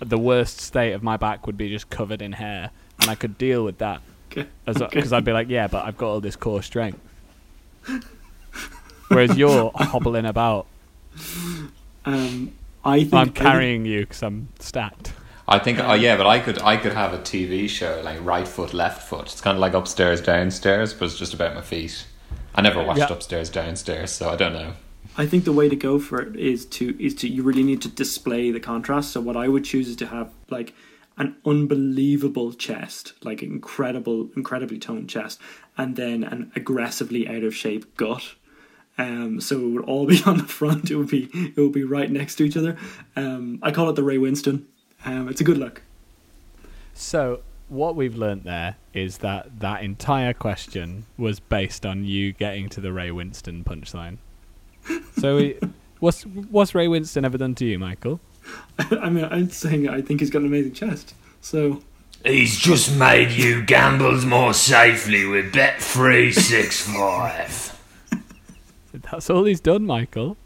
[0.00, 3.38] the worst state of my back would be just covered in hair, and I could
[3.38, 4.48] deal with that Okay.
[4.64, 5.16] because Okay.
[5.16, 6.98] I'd be like, yeah, but I've got all this core strength.
[9.08, 10.66] Whereas you're hobbling about,
[12.04, 12.52] Um,
[12.84, 15.12] I think I I'm think- carrying you because I'm stacked.
[15.46, 18.48] I think, oh yeah, but I could, I could have a TV show like right
[18.48, 19.26] foot, left foot.
[19.32, 22.06] It's kind of like upstairs, downstairs, but it's just about my feet.
[22.54, 23.12] I never watched Yeah.
[23.12, 24.72] upstairs, downstairs, so I don't know.
[25.16, 27.82] I think the way to go for it is to is to you really need
[27.82, 29.10] to display the contrast.
[29.12, 30.72] So what I would choose is to have like
[31.18, 35.38] an unbelievable chest, like incredible, incredibly toned chest,
[35.76, 38.34] and then an aggressively out of shape gut.
[38.96, 40.90] Um, so it would all be on the front.
[40.90, 42.76] It would be it would be right next to each other.
[43.14, 44.62] Um, I call it the Ray Winstone.
[45.04, 45.82] Um, it's a good look.
[46.94, 52.68] So what we've learnt there is that that entire question was based on you getting
[52.70, 54.18] to the Ray Winstone punchline.
[55.18, 55.58] So we,
[56.00, 58.20] what's what's Ray Winstone ever done to you, Michael?
[58.78, 61.14] I mean, I'm saying I think he's got an amazing chest.
[61.40, 61.82] So
[62.24, 67.76] He's just made you gamble more safely with Bet365.
[68.94, 70.38] That's all he's done, Michael.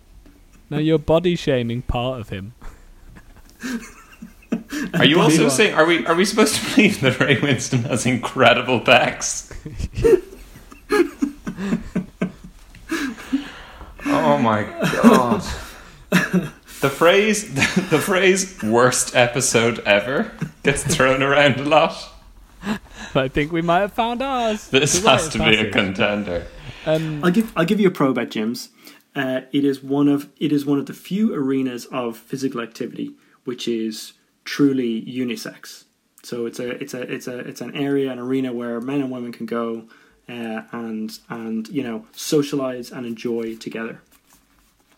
[0.71, 2.55] Now you're body shaming part of him.
[4.95, 8.07] Are you also saying, are we, are we supposed to believe that Ray Winstone has
[8.07, 9.53] incredible backs?
[14.07, 14.63] oh my
[15.03, 15.43] god.
[16.81, 17.53] The phrase,
[17.91, 20.31] the phrase "worst episode ever"
[20.63, 21.97] gets thrown around a lot.
[23.15, 24.69] I think we might have found ours.
[24.69, 26.47] This It's a rite has of to be a contender.
[26.87, 28.69] Um, I'll give I'll give you a pro about gyms.
[29.17, 33.15] Uh, it is one of it is one of the few arenas of physical activity
[33.43, 34.13] which is
[34.49, 35.85] truly unisex.
[36.23, 39.11] So it's a it's a it's a it's an area an arena where men and
[39.11, 39.85] women can go
[40.29, 44.01] uh, and and you know socialize and enjoy together.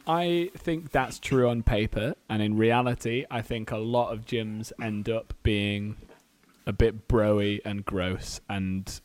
[0.06, 4.72] I think that's true on paper, and in reality, I think a lot of gyms
[4.80, 5.96] end up being
[6.66, 9.00] a bit broy and gross and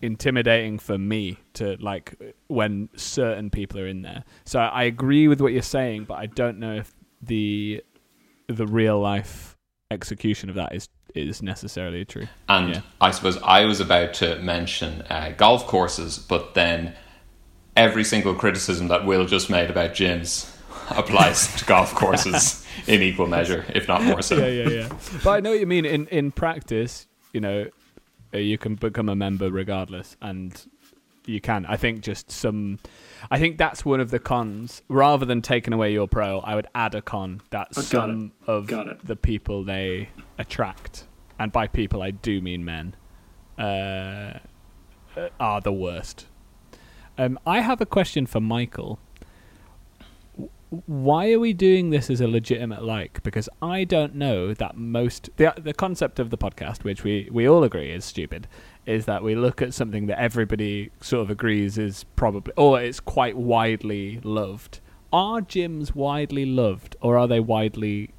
[0.00, 4.24] intimidating for me to like when certain people are in there.
[4.46, 6.92] So I agree with what you're saying, but I don't know if
[7.22, 7.84] the
[8.48, 9.53] the real life
[9.90, 12.26] execution of that is is necessarily true.
[12.48, 12.80] And Yeah.
[13.00, 16.94] I suppose I was about to mention uh, golf courses, but then
[17.76, 20.50] every single criticism that Will just made about gyms
[20.90, 24.36] applies to golf courses in equal measure, if not more so.
[24.44, 24.88] yeah, yeah, yeah.
[25.22, 25.84] But I know what you mean.
[25.84, 27.66] In in practice, you know,
[28.34, 30.60] uh, you can become a member regardless, and
[31.26, 31.64] you can.
[31.66, 32.80] I think just some.
[33.30, 34.82] I think that's one of the cons.
[34.88, 38.68] Rather than taking away your pro, I would add a con that Oh, some of
[39.04, 41.06] the people they attract,
[41.38, 42.94] and by people I do mean men,
[43.58, 44.38] uh,
[45.16, 46.26] uh, are the worst.
[47.16, 48.98] Um, I have a question for Michael.
[50.86, 53.22] Why are we doing this as a legitimate like?
[53.22, 57.48] Because I don't know that most the the concept of the podcast, which we we
[57.48, 58.48] all agree is stupid,
[58.86, 63.00] is that we look at something that everybody sort of agrees is probably or it's
[63.00, 64.80] quite widely loved.
[65.12, 68.10] Are gyms widely loved, or are they widely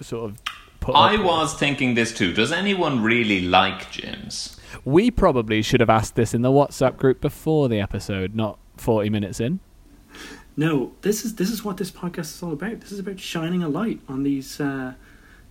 [0.00, 0.42] sort of
[0.80, 0.94] put?
[0.94, 1.26] I up with?
[1.26, 2.34] was thinking this too.
[2.34, 4.58] Does anyone really like gyms?
[4.84, 9.10] We probably should have asked this in the WhatsApp group before the episode, not 40
[9.10, 9.60] minutes in.
[10.56, 12.80] No, this is this is what this podcast is all about.
[12.80, 14.94] This is about shining a light on these uh,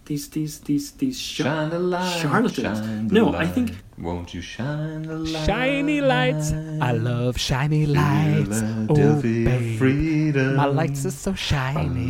[0.09, 2.79] these these these these sh- Shine the light, charlatans.
[2.79, 5.45] shine the no, I think Won't you shine the light?
[5.45, 6.51] Shiny lights.
[6.81, 8.59] I love shiny lights.
[8.89, 9.77] Oh, babe.
[9.77, 10.55] freedom.
[10.55, 12.07] My lights are so shiny.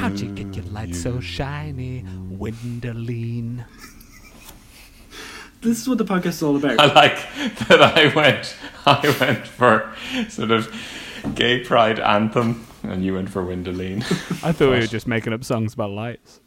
[0.00, 2.04] How'd you get your lights so shiny?
[2.40, 3.64] Windolene.
[5.60, 6.80] this is what the podcast is all about.
[6.80, 7.18] I like
[7.68, 8.56] that I went
[8.86, 9.92] I went for
[10.30, 10.72] sort of
[11.34, 14.00] gay pride anthem and you went for Windolene.
[14.42, 16.40] I thought we were just making up songs about lights.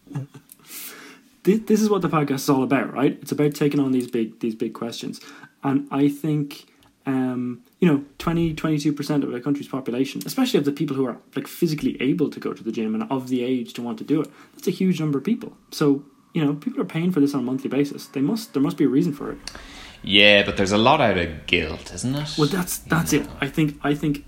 [1.44, 3.18] This, this is what the podcast is all about, right?
[3.22, 5.20] It's about taking on these big these big questions,
[5.64, 6.66] and I think
[7.06, 11.06] um, you know 20 22 percent of the country's population, especially of the people who
[11.06, 13.98] are like physically able to go to the gym and of the age to want
[14.00, 15.56] to do it, that's a huge number of people.
[15.72, 16.04] So
[16.34, 18.08] you know people are paying for this on a monthly basis.
[18.08, 19.38] They must there must be a reason for it.
[20.02, 22.36] yeah, but there's a lot out of guilt, isn't it?
[22.38, 23.28] Well, that's that's it.
[23.42, 24.26] I think I think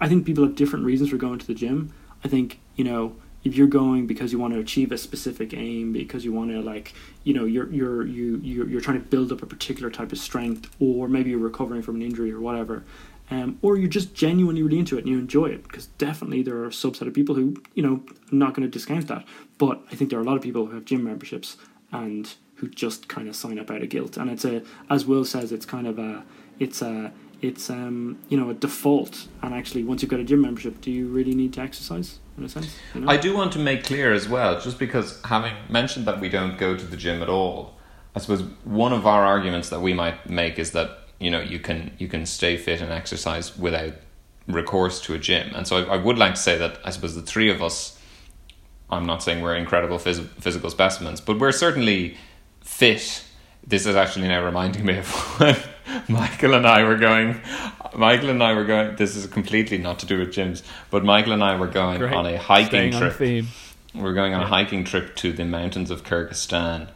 [0.00, 1.92] I think people have different reasons for going to the gym.
[2.24, 5.92] I think you know if you're going because you want to achieve a specific aim,
[5.92, 6.92] because you want to like
[7.24, 10.18] you know you're you're you you're, you're trying to build up a particular type of
[10.18, 12.84] strength, or maybe you're recovering from an injury or whatever.
[13.32, 16.56] Um, or you're just genuinely really into it and you enjoy it because definitely there
[16.56, 19.24] are a subset of people who you know I'm not going to discount that.
[19.56, 21.56] But I think there are a lot of people who have gym memberships
[21.92, 24.16] and who just kind of sign up out of guilt.
[24.16, 26.24] And it's a as Will says it's kind of a
[26.58, 29.28] it's a it's um you know a default.
[29.42, 32.46] And actually once you've got a gym membership do you really need to exercise in
[32.46, 33.10] a sense you know?
[33.10, 36.58] I do want to make clear as well, just because having mentioned that we don't
[36.58, 37.76] go to the gym at all,
[38.16, 41.60] I suppose one of our arguments that we might make is that you know you
[41.60, 43.92] can you can stay fit and exercise without
[44.48, 47.14] recourse to a gym, and so I, I would like to say that I suppose
[47.14, 47.98] the three of us,
[48.90, 52.16] I'm not saying we're incredible phys- physical specimens, but we're certainly
[52.62, 53.24] fit.
[53.66, 55.06] This is actually now reminding me of
[56.08, 57.40] Michael and I were going.
[57.94, 58.96] Michael and I were going.
[58.96, 62.12] This is completely not to do with gyms, but Michael and I were going Great.
[62.14, 63.12] on a hiking Staying trip.
[63.14, 63.48] theme.
[63.94, 66.88] We're going on a hiking trip to the mountains of Kyrgyzstan,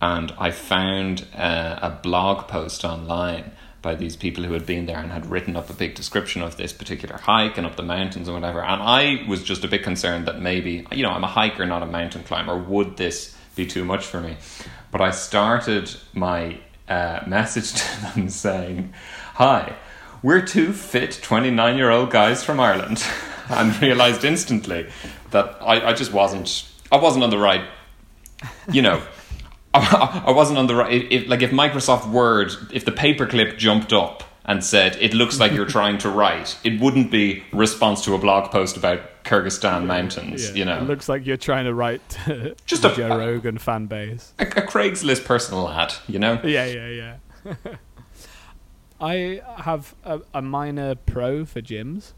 [0.00, 4.98] and I found uh, a blog post online by these people who had been there
[4.98, 8.28] and had written up a big description of this particular hike and up the mountains
[8.28, 8.62] and whatever.
[8.62, 11.82] And I was just a bit concerned that maybe, you know, I'm a hiker, not
[11.82, 12.56] a mountain climber.
[12.58, 14.36] Would this be too much for me?
[14.90, 16.58] But I started my
[16.90, 18.92] uh, message to them saying,
[19.34, 19.76] Hi,
[20.22, 23.02] we're two fit 29 year old guys from Ireland.
[23.50, 24.86] and realized instantly
[25.30, 27.64] that I, I just wasn't, I wasn't on the right,
[28.70, 29.02] you know.
[29.74, 31.06] I, I wasn't on the right.
[31.12, 35.52] If, like if Microsoft Word, if the paperclip jumped up and said, "It looks like
[35.52, 40.48] you're trying to write," it wouldn't be response to a blog post about Kyrgyzstan mountains.
[40.50, 40.54] Yeah.
[40.56, 43.86] You know, It looks like you're trying to write to Just a- Joe Rogan fan
[43.86, 44.32] base.
[44.40, 45.94] a, a Craigslist personal ad.
[46.08, 47.54] You know, Yeah, yeah, yeah.
[49.00, 52.12] I have a, a minor pro for gyms,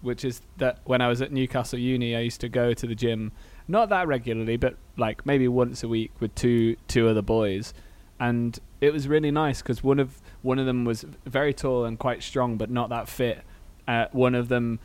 [0.00, 2.94] which is that when I was at Newcastle Uni, I used to go to the
[2.94, 3.32] gym
[3.68, 7.74] not that regularly, but like maybe once a week with two two other boys,
[8.20, 11.98] and it was really nice because one of one of them was very tall and
[11.98, 13.42] quite strong, but not that fit.
[13.88, 14.78] Uh, one of them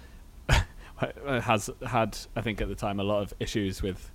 [1.26, 4.12] has had, I think, at the time, a lot of issues with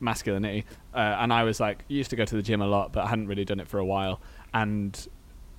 [0.00, 3.04] masculinity, uh, and I was like used to go to the gym a lot, but
[3.04, 4.20] I hadn't really done it for a while,
[4.52, 5.08] and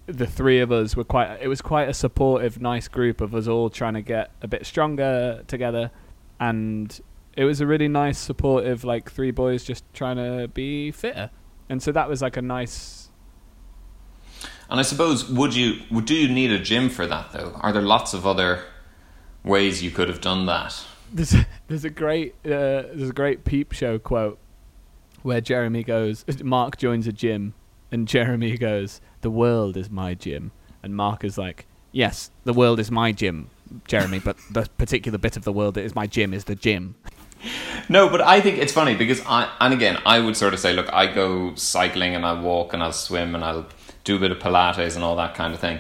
[0.08, 1.40] the three of us were quite.
[1.42, 4.66] It was quite a supportive, nice group of us all trying to get a bit
[4.66, 5.92] stronger together,
[6.40, 7.00] and
[7.38, 11.30] it was a really nice, supportive, like three boys just trying to be fitter,
[11.70, 13.10] and so that was like a nice.
[14.70, 17.54] and I suppose would you would do you need a gym for that though?
[17.62, 18.64] Are there lots of other
[19.44, 20.86] ways you could have done that?
[21.12, 21.36] There's
[21.68, 24.40] there's a great uh, there's a great peep show quote
[25.24, 27.54] where Jeremy goes Mark joins a gym
[27.92, 32.80] and Jeremy goes the world is my gym and Mark is like yes the world
[32.80, 33.50] is my gym
[33.88, 36.96] Jeremy but the particular bit of the world that is my gym is the gym
[37.90, 40.74] No, but I think it's funny because I and again I would sort of say,
[40.74, 43.66] look, I go cycling and I'll walk and I'll swim and I'll
[44.04, 45.80] do a bit of Pilates and all that kind of thing.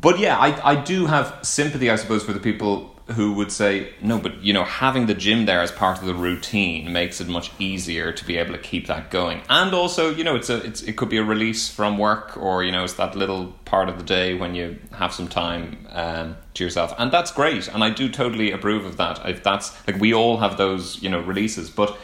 [0.00, 3.92] But yeah, I I do have sympathy, I suppose, for the people who would say,
[4.02, 7.28] no, but you know, having the gym there as part of the routine makes it
[7.28, 9.40] much easier to be able to keep that going.
[9.48, 12.64] And also, you know, it's a it's it could be a release from work, or
[12.64, 16.36] you know, it's that little part of the day when you have some time um,
[16.54, 17.68] to yourself, and that's great.
[17.68, 19.26] And I do totally approve of that.
[19.26, 21.96] If that's like we all have those, you know, releases, but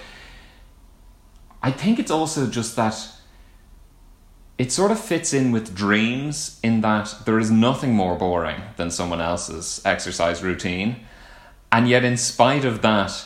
[1.62, 2.94] I think it's also just that
[4.58, 8.90] it sort of fits in with dreams in that there is nothing more boring than
[8.90, 10.96] someone else's exercise routine.
[11.70, 13.24] And yet, in spite of that,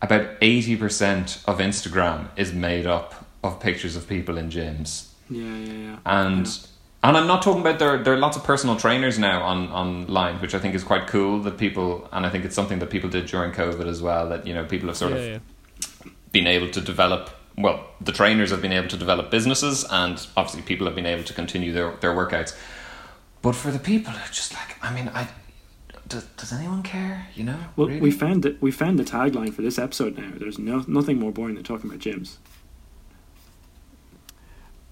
[0.00, 5.08] about 80% of Instagram is made up of pictures of people in gyms.
[5.28, 5.96] Yeah, yeah, yeah.
[6.06, 6.46] And
[7.04, 10.40] and I'm not talking about there there are lots of personal trainers now on online,
[10.40, 13.10] which I think is quite cool that people and I think it's something that people
[13.10, 15.42] did during COVID as well, that you know, people have sort Yeah, of
[16.04, 16.10] yeah.
[16.32, 20.62] been able to develop well the trainers have been able to develop businesses and obviously
[20.62, 22.56] people have been able to continue their, their workouts
[23.42, 25.28] but for the people who just like i mean i
[26.06, 28.00] does, does anyone care you know Well, really?
[28.00, 28.62] we found it.
[28.62, 30.30] We found the tagline for this episode now.
[30.34, 32.36] There's no nothing more boring than talking about gyms.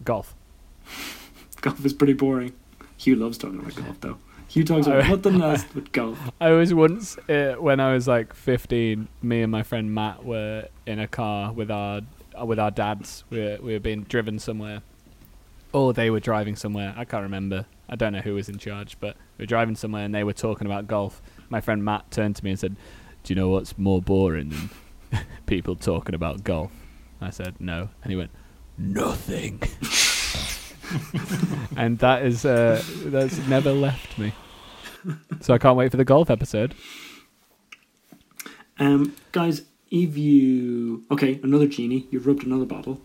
[0.04, 0.34] Golf.
[1.62, 2.52] Golf is pretty boring.
[2.98, 4.18] Hugh loves talking about golf, though.
[4.48, 6.18] Hugh talks about nothing else but golf.
[6.40, 9.08] I was once uh, when I was like 15.
[9.22, 12.02] Me and my friend Matt were in a car with our
[12.44, 13.24] with our dads.
[13.30, 14.82] We were, we were being driven somewhere,
[15.72, 16.94] or they were driving somewhere.
[16.96, 17.66] I can't remember.
[17.88, 20.32] I don't know who was in charge, but we were driving somewhere and they were
[20.32, 21.22] talking about golf.
[21.48, 22.76] My friend Matt turned to me and said,
[23.22, 24.70] "Do you know what's more boring
[25.10, 26.72] than people talking about golf?"
[27.20, 28.30] I said, "No," and he went,
[28.76, 29.62] "Nothing."
[31.76, 34.32] and that is uh, that's never left me.
[35.40, 36.74] So I can't wait for the golf episode.
[38.78, 43.00] Um, guys, if you okay, another genie, you've rubbed another bottle,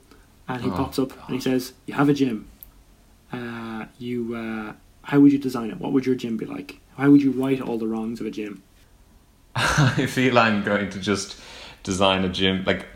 [0.47, 2.49] and he Oh, pops up and he says, "You have a gym.
[3.31, 4.73] Uh, you, uh,
[5.03, 5.79] how would you design it?
[5.79, 6.81] What would your gym be like?
[6.97, 8.63] How would you right all the wrongs of a gym?"
[9.55, 11.39] i feel i'm going to just
[11.83, 12.87] design a gym like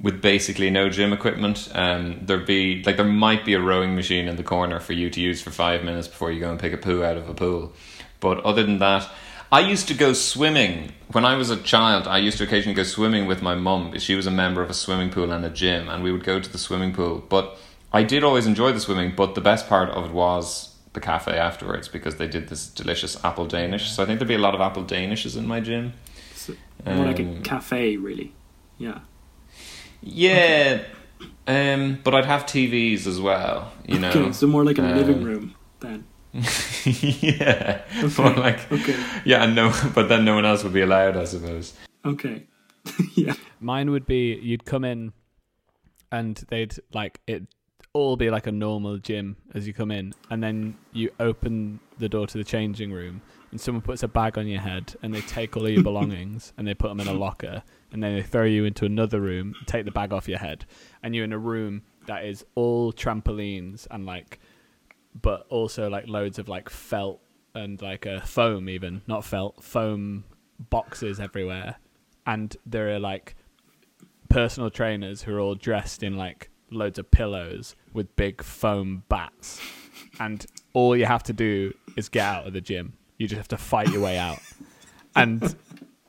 [0.00, 4.28] with basically no gym equipment um there'd be like there might be a rowing machine
[4.28, 6.72] in the corner for you to use for five minutes before you go and pick
[6.72, 7.72] a poo out of a pool
[8.20, 9.08] but other than that
[9.54, 12.08] I used to go swimming when I was a child.
[12.08, 13.96] I used to occasionally go swimming with my mum.
[14.00, 16.40] She was a member of a swimming pool and a gym, and we would go
[16.40, 17.24] to the swimming pool.
[17.28, 17.56] But
[17.92, 19.12] I did always enjoy the swimming.
[19.14, 23.22] But the best part of it was the cafe afterwards because they did this delicious
[23.24, 23.92] apple Danish.
[23.92, 25.92] So I think there'd be a lot of apple Danishes in my gym.
[26.34, 28.32] So, more like a Um, cafe, really.
[28.78, 28.98] Yeah.
[30.02, 30.82] Yeah,
[31.46, 33.72] um, but I'd have TVs as well.
[33.86, 36.04] You know, Okay, so more like a living Um, room then.
[36.84, 38.22] yeah, Okay.
[38.22, 38.96] more like Okay.
[39.24, 41.74] yeah, and no, but then no one else would be allowed, I suppose.
[42.04, 42.46] Okay.
[43.14, 43.34] yeah.
[43.60, 45.12] Mine would be you'd come in
[46.10, 47.44] and they'd like it
[47.92, 52.08] all be like a normal gym as you come in and then you open the
[52.08, 53.22] door to the changing room
[53.52, 56.52] and someone puts a bag on your head and they take all of your belongings
[56.58, 57.62] and they put them in a locker
[57.92, 60.66] and then they throw you into another room take the bag off your head
[61.04, 64.40] and you're in a room that is all trampolines and like
[65.20, 67.20] but also like loads of like felt
[67.54, 70.24] and like a foam even not felt foam
[70.58, 71.76] boxes everywhere.
[72.26, 73.36] And there are like
[74.28, 79.60] personal trainers who are all dressed in like loads of pillows with big foam bats.
[80.18, 82.94] And all you have to do is get out of the gym.
[83.18, 84.40] You just have to fight your way out.
[85.14, 85.54] And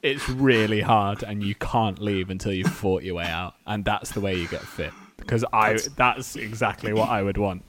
[0.01, 3.53] it's really hard and you can't leave until you've fought your way out.
[3.67, 4.91] And that's the way you get fit.
[5.17, 7.63] Because i that's exactly what i would want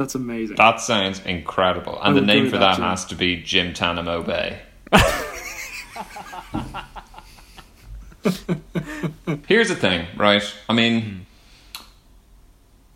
[0.00, 0.56] That's amazing.
[0.56, 4.24] That sounds incredible, and I the name for that that has to be Jim Tanamo
[4.24, 4.62] Bay.
[9.46, 10.42] Here's the thing, right?
[10.70, 11.26] I mean,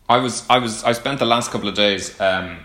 [0.09, 2.61] I was, I was, I spent the last couple of days, um,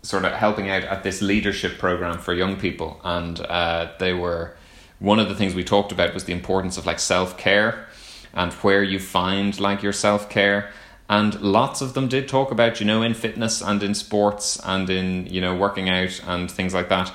[0.00, 4.56] sort of helping out at this leadership program for young people, and uh, they were
[4.98, 7.86] one of the things we talked about was the importance of like self care
[8.32, 10.72] and where you find like your self care.
[11.08, 14.90] And lots of them did talk about, you know, in fitness and in sports and
[14.90, 17.12] in, you know, working out and things like that.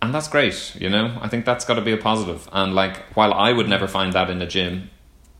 [0.00, 1.18] And that's great, you know.
[1.20, 2.48] I think that's got to be a positive.
[2.52, 4.90] And like, while I would never find that in a gym,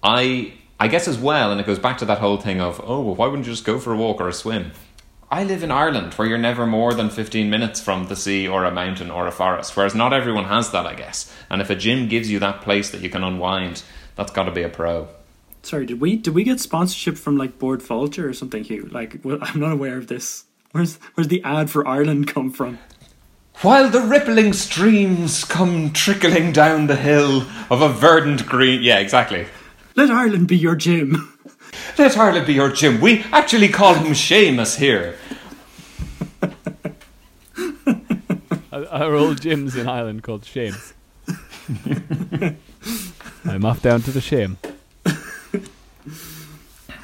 [0.02, 3.02] I I guess as well, and it goes back to that whole thing of, oh,
[3.02, 4.72] well, why wouldn't you just go for a walk or a swim?
[5.30, 8.64] I live in Ireland where you're never more than 15 minutes from the sea or
[8.64, 11.32] a mountain or a forest, whereas not everyone has that, I guess.
[11.50, 13.82] And if a gym gives you that place that you can unwind,
[14.16, 15.08] that's got to be a pro.
[15.62, 18.88] Sorry, did we did we get sponsorship from like Bord Fáilte or something, Hugh?
[18.90, 20.44] Like, well, I'm not aware of this.
[20.72, 22.78] Where's where's the ad for Ireland come from?
[23.62, 28.82] While the rippling streams come trickling down the hill of a verdant green.
[28.82, 29.46] Yeah, exactly.
[29.96, 31.38] Let Ireland be your gym.
[31.98, 33.02] Let Ireland be your gym.
[33.02, 35.16] We actually call him Seamus here.
[38.72, 40.74] Our old gyms in ireland called Shame.
[43.44, 44.56] I'm off down to the shim.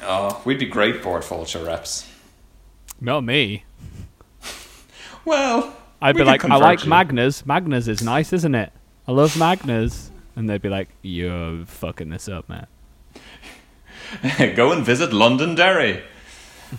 [0.09, 2.09] Oh, we'd be great Bord Fáilte reps.
[3.01, 3.65] Not me.
[5.25, 6.89] Well, I'd we be like, I like you.
[6.89, 7.41] Magnus.
[7.41, 8.71] Magners is nice, isn't it?
[9.05, 10.09] I love Magners.
[10.37, 12.67] And they'd be like, you're fucking this up, man.
[14.55, 16.03] Go and visit Londonderry.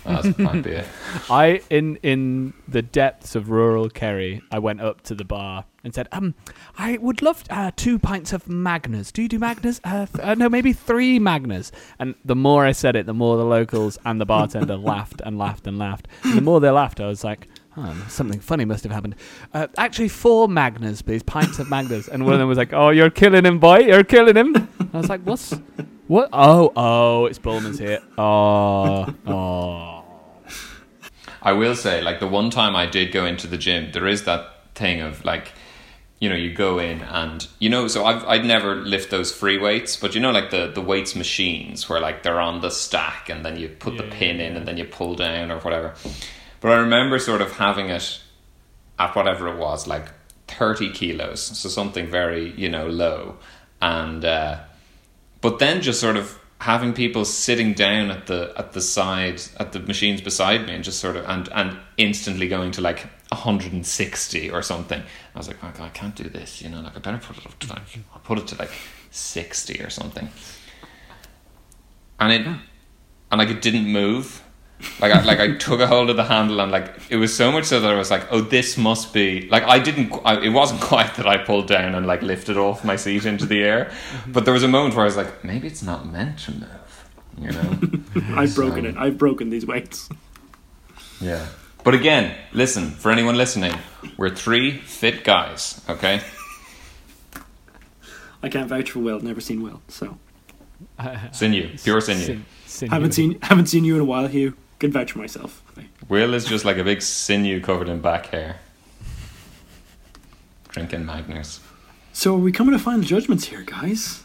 [0.05, 0.87] That might be it.
[1.29, 5.93] I in in the depths of rural Kerry, I went up to the bar and
[5.93, 6.35] said, "Um,
[6.77, 9.11] I would love uh, two pints of Magners.
[9.11, 9.79] Do you do Magners?
[9.83, 13.37] Uh, th- uh, no, maybe three Magners." And the more I said it, the more
[13.37, 16.07] the locals and the bartender laughed and laughed and laughed.
[16.23, 19.15] And the more they laughed, I was like, "Oh, something funny must have happened."
[19.53, 22.07] Uh, actually, four Magners, please, pints of Magners.
[22.07, 23.79] And one of them was like, "Oh, you're killing him, boy!
[23.79, 25.53] You're killing him." And I was like, "What's?"
[26.09, 26.29] What?
[26.33, 27.99] Oh, oh, it's Bulmers here.
[28.17, 30.03] Oh, oh.
[31.43, 34.23] I will say, like the one time I did go into the gym, there is
[34.23, 35.51] that thing of like,
[36.19, 39.59] you know, you go in and you know, so I've I'd never lift those free
[39.59, 43.29] weights, but you know, like the the weights machines where like they're on the stack
[43.29, 45.93] and then you put the pin yeah, in and then you pull down or whatever.
[46.59, 48.19] But I remember sort of having it
[48.97, 50.07] at whatever it was, like
[50.47, 53.37] thirty kilos, so something very you know low,
[53.79, 54.25] and.
[54.25, 54.61] uh
[55.41, 59.71] but then just sort of having people sitting down at the at the side at
[59.71, 64.51] the machines beside me and just sort of and and instantly going to like 160
[64.51, 65.01] or something.
[65.01, 67.37] I was like oh God, i can't do this you know like i better put
[67.37, 67.81] it up to like
[68.13, 68.71] i'll put it to like
[69.11, 70.29] 60 or something.
[72.19, 74.43] And it and like it didn't move
[75.01, 77.51] like I, like I took a hold of the handle and like it was so
[77.51, 80.13] much so that I was like, oh, this must be like I didn't.
[80.23, 83.45] I, it wasn't quite that I pulled down and like lifted off my seat into
[83.45, 83.91] the air,
[84.27, 87.09] but there was a moment where I was like, maybe it's not meant to move,
[87.37, 87.79] you know?
[88.39, 88.95] I've broken it.
[88.97, 90.09] I've broken these weights.
[91.21, 91.45] yeah.
[91.83, 93.73] But again, listen for anyone listening,
[94.17, 96.21] we're three fit guys, okay?
[98.43, 99.19] I can't vouch for Will.
[99.19, 100.17] Never seen Will, so
[101.31, 102.25] Sinew, pure sinew.
[102.25, 102.89] Sin- sinew.
[102.91, 104.55] haven't seen haven't seen you in a while, Hugh.
[104.79, 105.61] Can vouch for myself.
[106.07, 108.59] Will is just like a big sinew covered in back hair,
[110.69, 111.59] drinking Magners.
[112.13, 114.23] So are we coming to final judgments here, guys?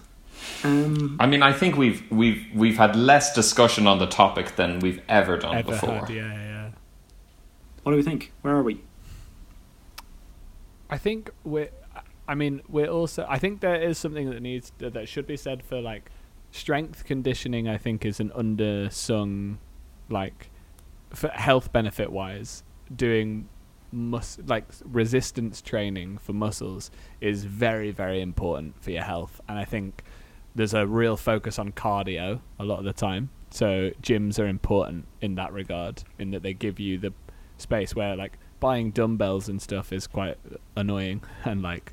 [0.63, 4.79] Um, I mean, I think we've we've we've had less discussion on the topic than
[4.81, 5.95] we've ever done Ever before.
[5.95, 6.71] had, yeah, yeah.
[7.83, 8.33] what do we think?
[8.43, 8.81] Where are we?
[10.89, 11.71] I think we're.
[12.27, 13.27] I mean, we're also.
[13.29, 16.11] I think there is something that needs that, that should be said for like
[16.53, 17.69] strength conditioning.
[17.69, 19.57] I think is an undersung,
[20.09, 20.51] like,
[21.11, 22.63] for health benefit wise,
[22.95, 23.49] doing
[23.95, 26.91] mus like resistance training for muscles
[27.21, 29.41] is very very important for your health.
[29.49, 30.03] And I think
[30.55, 33.31] there's a real focus on cardio a lot of the time.
[33.51, 37.13] So gyms are important in that regard, in that they give you the
[37.57, 40.39] space where like buying dumbbells and stuff is quite
[40.77, 41.93] annoying and like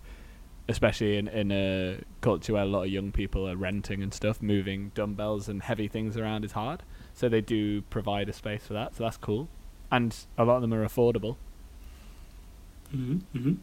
[0.69, 4.41] especially in in a culture where a lot of young people are renting and stuff
[4.41, 6.81] moving dumbbells and heavy things around is hard
[7.13, 9.47] so they do provide a space for that so that's cool.
[9.91, 11.35] And a lot of them are affordable.
[12.91, 13.53] Hmm hmm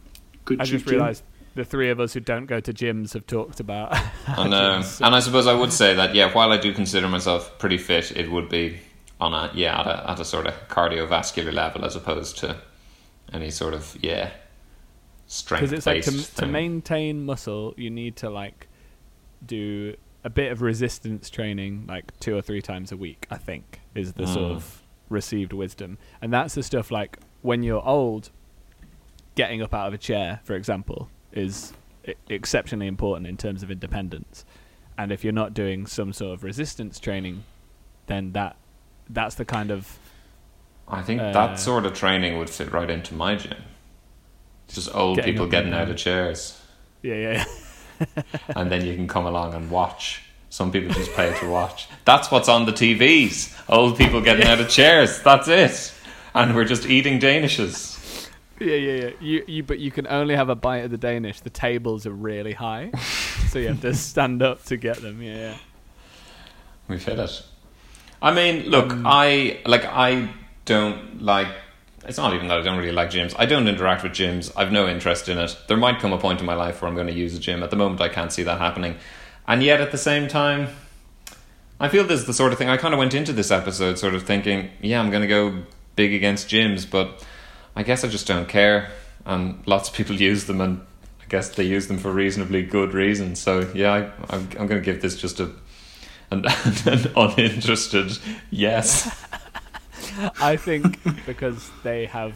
[0.45, 0.61] Good.
[0.61, 1.23] i just realized
[1.55, 3.95] the three of us who don't go to gyms have talked about
[4.27, 7.57] And, uh, and I suppose I would say that yeah, while I do consider myself
[7.59, 8.79] pretty fit, it would be
[9.19, 12.55] on a yeah at a, at a sort of cardiovascular level as opposed to
[13.33, 14.31] any sort of yeah
[15.27, 18.67] strength because it's like to, to maintain muscle you need to like
[19.45, 23.79] do a bit of resistance training like two or three times a week i think
[23.95, 24.55] is the sort Mm.
[24.55, 25.97] of received wisdom.
[26.21, 28.29] And that's the stuff like when you're old
[29.33, 31.73] getting up out of a chair for example is
[32.29, 34.45] exceptionally important in terms of independence.
[34.99, 37.43] And if you're not doing some sort of resistance training
[38.05, 38.55] then that
[39.09, 39.97] that's the kind of
[40.87, 43.55] I think uh, that sort of training would fit right into my gym.
[44.67, 46.61] Just old Getting people getting out of chairs,
[47.01, 47.45] yeah yeah
[48.55, 50.21] and then you can come along and watch.
[50.49, 51.87] Some people just pay to watch.
[52.05, 53.55] That's what's on the TVs.
[53.69, 55.21] Old people getting out of chairs.
[55.21, 55.93] That's it.
[56.33, 58.27] And we're just eating danishes.
[58.59, 59.09] Yeah, yeah, yeah.
[59.21, 61.39] You, you, but you can only have a bite of the Danish.
[61.41, 62.91] The tables are really high,
[63.49, 65.21] so you have to stand up to get them.
[65.21, 65.57] Yeah, yeah.
[66.87, 67.43] We've hit it.
[68.21, 70.29] I mean, look, Um, I like I
[70.65, 71.47] don't like.
[72.05, 73.35] It's not even that I don't really like gyms.
[73.37, 74.51] I don't interact with gyms.
[74.55, 75.57] I've no interest in it.
[75.67, 77.61] There might come a point in my life where I'm going to use a gym.
[77.61, 78.95] At the moment, I can't see that happening.
[79.47, 80.69] And yet, at the same time,
[81.79, 82.69] I feel this is the sort of thing.
[82.69, 85.63] I kind of went into this episode sort of thinking, yeah, I'm going to go
[85.95, 87.25] big against gyms, but
[87.75, 88.91] I guess I just don't care.
[89.25, 90.81] And lots of people use them, and
[91.21, 93.39] I guess they use them for reasonably good reasons.
[93.39, 95.51] So yeah, I, I'm, I'm going to give this just a
[96.31, 96.45] an,
[96.85, 98.17] an uninterested
[98.51, 99.25] yes.
[100.41, 102.33] I think because they have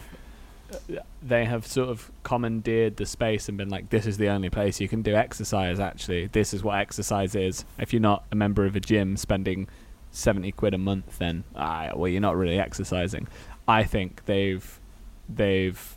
[1.22, 4.80] they have sort of commandeered the space and been like, this is the only place
[4.80, 5.78] you can do exercise.
[5.78, 7.64] Actually, this is what exercise is.
[7.78, 9.68] If you're not a member of a gym, spending
[10.10, 13.28] seventy quid a month, then ah, well, you're not really exercising.
[13.68, 14.80] I think they've
[15.28, 15.96] they've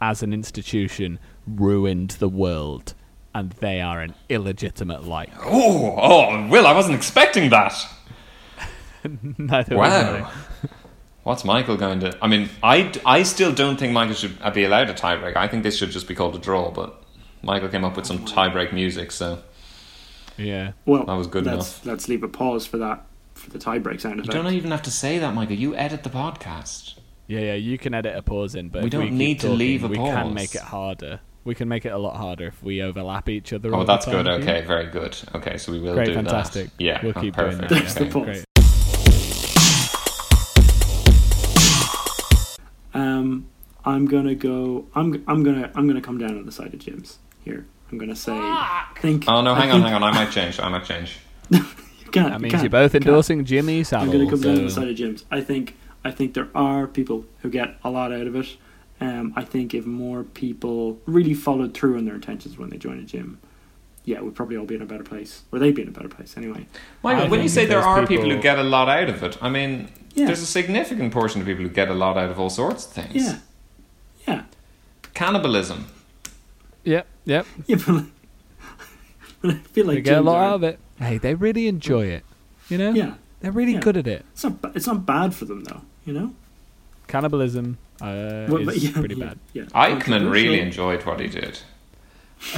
[0.00, 2.94] as an institution ruined the world,
[3.34, 5.30] and they are an illegitimate like.
[5.44, 7.74] Oh, oh, Will, I wasn't expecting that.
[9.38, 10.30] Neither was I.
[11.26, 11.32] Wow.
[11.32, 12.16] What's Michael going to?
[12.22, 15.34] I mean, I, I still don't think Michael should be allowed a tiebreak.
[15.36, 16.70] I think this should just be called a draw.
[16.70, 17.02] But
[17.42, 19.40] Michael came up with some tiebreak music, so
[20.36, 20.72] Yeah.
[20.84, 21.86] Well, That was good let's, enough.
[21.86, 23.04] Let's leave a pause for that
[23.34, 25.56] for the tie-break sound you don't even have to say that, Michael.
[25.56, 26.94] You edit the podcast.
[27.26, 29.48] Yeah, yeah, you can edit a pause in, but We don't we keep need to
[29.48, 30.14] talking, leave a we pause.
[30.14, 31.20] can make it harder.
[31.44, 33.74] We can make it a lot harder if we overlap each other.
[33.74, 34.24] Oh, the that's good.
[34.24, 34.48] time, Hugh.
[34.48, 35.18] Okay, very good.
[35.34, 36.66] Okay, so we will Great, do fantastic.
[36.76, 36.80] that.
[36.82, 37.68] Yeah, we'll keep perfect.
[37.68, 38.04] doing There's that.
[38.04, 38.24] the pause.
[38.24, 38.44] Great.
[42.96, 43.48] Um,
[43.84, 44.86] I'm gonna go.
[44.94, 47.66] I'm I'm gonna I'm gonna come down on the side of gyms here.
[47.92, 48.36] I'm gonna say.
[49.00, 49.24] Think.
[49.28, 50.02] Oh no, I hang on, think- hang on.
[50.02, 50.58] I might change.
[50.58, 51.18] I might change.
[52.06, 53.08] You can't, That means can't, you're both you can't.
[53.08, 55.24] endorsing Jimmy I'm going to come down on the side of gyms.
[55.28, 55.74] I think
[56.04, 58.46] I think there are people who get a lot out of it.
[59.00, 63.00] Um, I think if more people really followed through on their intentions when they join
[63.00, 63.40] a gym,
[64.04, 66.08] yeah, we'd probably all be in a better place, or they'd be in a better
[66.08, 66.66] place anyway.
[67.02, 68.22] Michael, I when you say there are people...
[68.22, 70.26] people- who get a lot out of it, I mean, Yeah.
[70.26, 72.92] there's a significant portion of people who get a lot out of all sorts of
[72.92, 73.14] things.
[73.14, 73.38] Yeah,
[74.26, 74.42] yeah,
[75.14, 75.86] Cannibalism.
[76.84, 77.46] Yep, yep.
[77.66, 77.76] yeah.
[77.86, 78.04] But,
[79.42, 80.78] but I feel like they get a lot are- out of it.
[80.98, 82.24] Hey, they really enjoy it.
[82.70, 82.92] You know?
[82.92, 83.80] Yeah, They're really Yeah.
[83.80, 84.24] good at it.
[84.32, 85.82] it's not it's not bad for them though.
[86.06, 86.34] You know,
[87.08, 89.38] Cannibalism uh, Well, is but yeah, pretty yeah, bad.
[89.52, 91.58] Yeah, Eichmann really enjoyed what he did.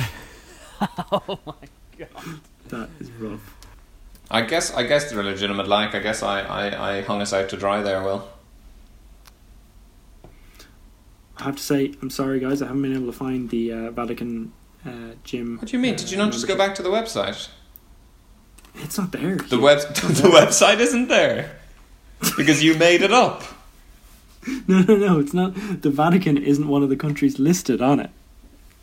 [1.11, 1.55] Oh my
[1.99, 2.41] god.
[2.69, 3.57] That is rough.
[4.31, 5.95] I guess I guess they're a legitimate like.
[5.95, 8.29] I guess I, I, I hung us out to dry there, Will.
[11.39, 12.61] I have to say, I'm sorry, guys.
[12.63, 14.53] I haven't been able to find the uh, Vatican
[14.85, 15.59] uh, gym.
[15.59, 15.95] What do you mean?
[15.97, 17.49] Did you not just go back to the website?
[18.75, 19.37] It's not there.
[19.37, 21.57] The web the website isn't there.
[22.37, 23.45] Because you made it up.
[24.67, 25.19] No, no, no.
[25.21, 25.55] It's not.
[25.83, 28.09] The Vatican isn't one of the countries listed on it.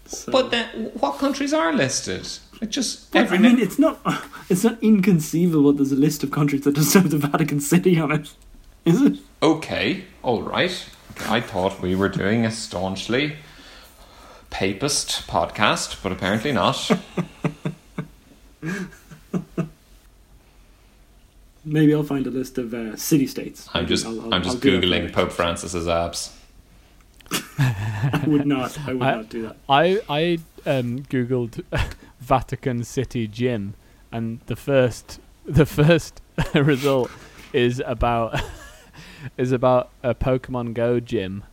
[0.06, 2.28] So, But then what countries are listed?
[2.62, 4.00] It just But, every I mean, it's not.
[4.50, 5.74] It's not inconceivable.
[5.74, 8.32] There's a list of countries that doesn't the Vatican City on it,
[8.86, 9.18] is it?
[9.42, 10.88] Okay, all right.
[11.28, 13.38] I thought we were doing a staunchly
[14.52, 16.92] papist podcast, but apparently not.
[21.66, 23.68] Maybe I'll find a list of uh, city states.
[23.74, 25.36] I'm just I'll- I'll- I'm just I'll googling Pope you.
[25.36, 26.32] Francis's abs.
[27.58, 28.78] I would not.
[28.88, 29.56] I would I- not do that.
[29.68, 31.64] I I um, googled
[32.20, 33.76] Vatican City gym,
[34.12, 36.22] and the first the first
[36.54, 37.12] result
[37.54, 38.42] is about
[39.38, 41.44] is about a Pokemon Go gym,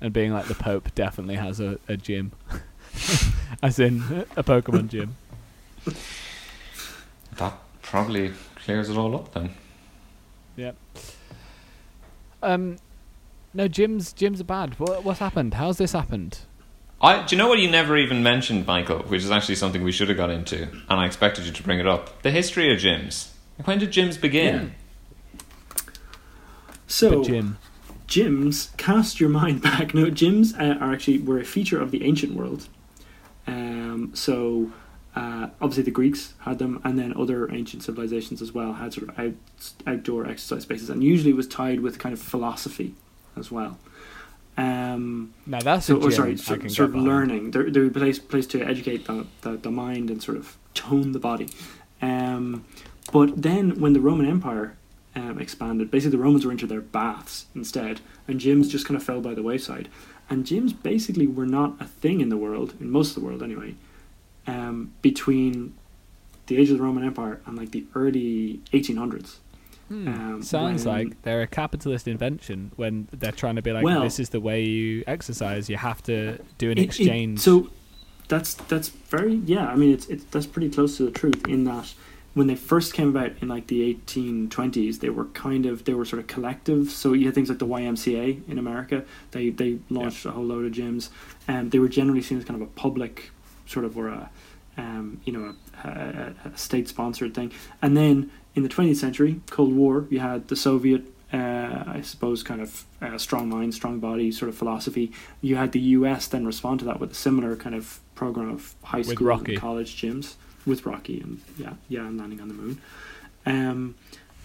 [0.00, 2.32] and being like the Pope definitely has a, a gym,
[3.62, 5.16] as in a Pokemon gym.
[7.36, 9.50] That probably clears it all up then.
[10.56, 10.72] Yeah.
[12.42, 12.76] Um,
[13.54, 14.78] no gyms gyms are bad.
[14.78, 15.54] What what's happened?
[15.54, 16.40] How's this happened?
[17.00, 18.98] I, do you know what you never even mentioned, Michael?
[19.00, 21.78] Which is actually something we should have got into, and I expected you to bring
[21.78, 22.22] it up.
[22.22, 23.30] The history of gyms.
[23.64, 24.74] When did gyms begin?
[26.88, 27.58] So gym.
[28.08, 29.94] gyms cast your mind back.
[29.94, 32.68] No, gyms uh, are actually were a feature of the ancient world.
[33.46, 34.72] Um, so
[35.14, 39.08] uh, obviously the Greeks had them, and then other ancient civilizations as well had sort
[39.08, 39.34] of out,
[39.86, 42.94] outdoor exercise spaces, and usually it was tied with kind of philosophy
[43.36, 43.78] as well.
[44.58, 46.10] Um, No, that's so, gym.
[46.10, 47.08] sorry, sort, sort of behind.
[47.08, 47.50] learning.
[47.52, 51.12] They're, they're a place, place to educate the, the, the mind and sort of tone
[51.12, 51.48] the body.
[52.02, 52.64] Um,
[53.12, 54.76] but then when the Roman Empire
[55.14, 59.02] um, expanded, basically the Romans were into their baths instead, and gyms just kind of
[59.02, 59.88] fell by the wayside.
[60.28, 63.42] And gyms basically were not a thing in the world, in most of the world
[63.42, 63.76] anyway,
[64.46, 65.74] um, between
[66.48, 69.36] the age of the Roman Empire and like the early 1800s.
[69.88, 70.08] Hmm.
[70.08, 74.02] Um, Sounds when- like they're a capitalist invention when they're trying to be like, Well-
[74.02, 75.68] this is the way you exercise.
[75.70, 77.40] You have to do an It- it- exchange.
[77.40, 77.70] so
[78.28, 79.66] that's that's very yeah.
[79.68, 81.94] I mean, it's it's that's pretty close to the truth in that
[82.34, 86.04] when they first came about in like the 1820s, they were kind of they were
[86.04, 86.90] sort of collective.
[86.90, 89.04] So you had things like the YMCA in America.
[89.30, 91.08] They they launched a whole load of gyms,
[91.48, 93.30] and they were generally seen as kind of a public
[93.66, 94.30] sort of or a
[94.76, 97.50] um, you know a, a, a state sponsored thing.
[97.82, 101.02] And then in the 20th century, Cold War, you had the Soviet.
[101.30, 105.12] Uh, I suppose kind of uh, strong mind, strong body sort of philosophy.
[105.42, 106.26] You had the U.S.
[106.26, 109.52] then respond to that with a similar kind of program of high With school Rocky.
[109.52, 110.34] and college gyms
[110.64, 112.80] with Rocky and yeah, yeah, and landing on the moon.
[113.44, 113.94] Um,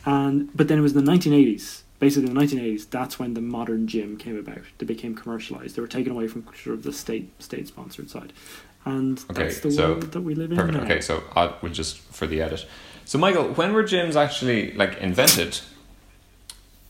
[0.05, 3.88] and but then it was the 1980s basically in the 1980s, that's when the modern
[3.88, 4.57] gym came about.
[4.78, 5.78] They became commercialized.
[5.78, 8.34] They were taken away from sort of the state state sponsored side,
[8.84, 10.78] and Okay, that's the so- world that we live in Perfect.
[10.78, 10.84] now.
[10.84, 12.66] Okay, so I will just for the edit.
[13.14, 15.59] So Michael, when were gyms actually like invented?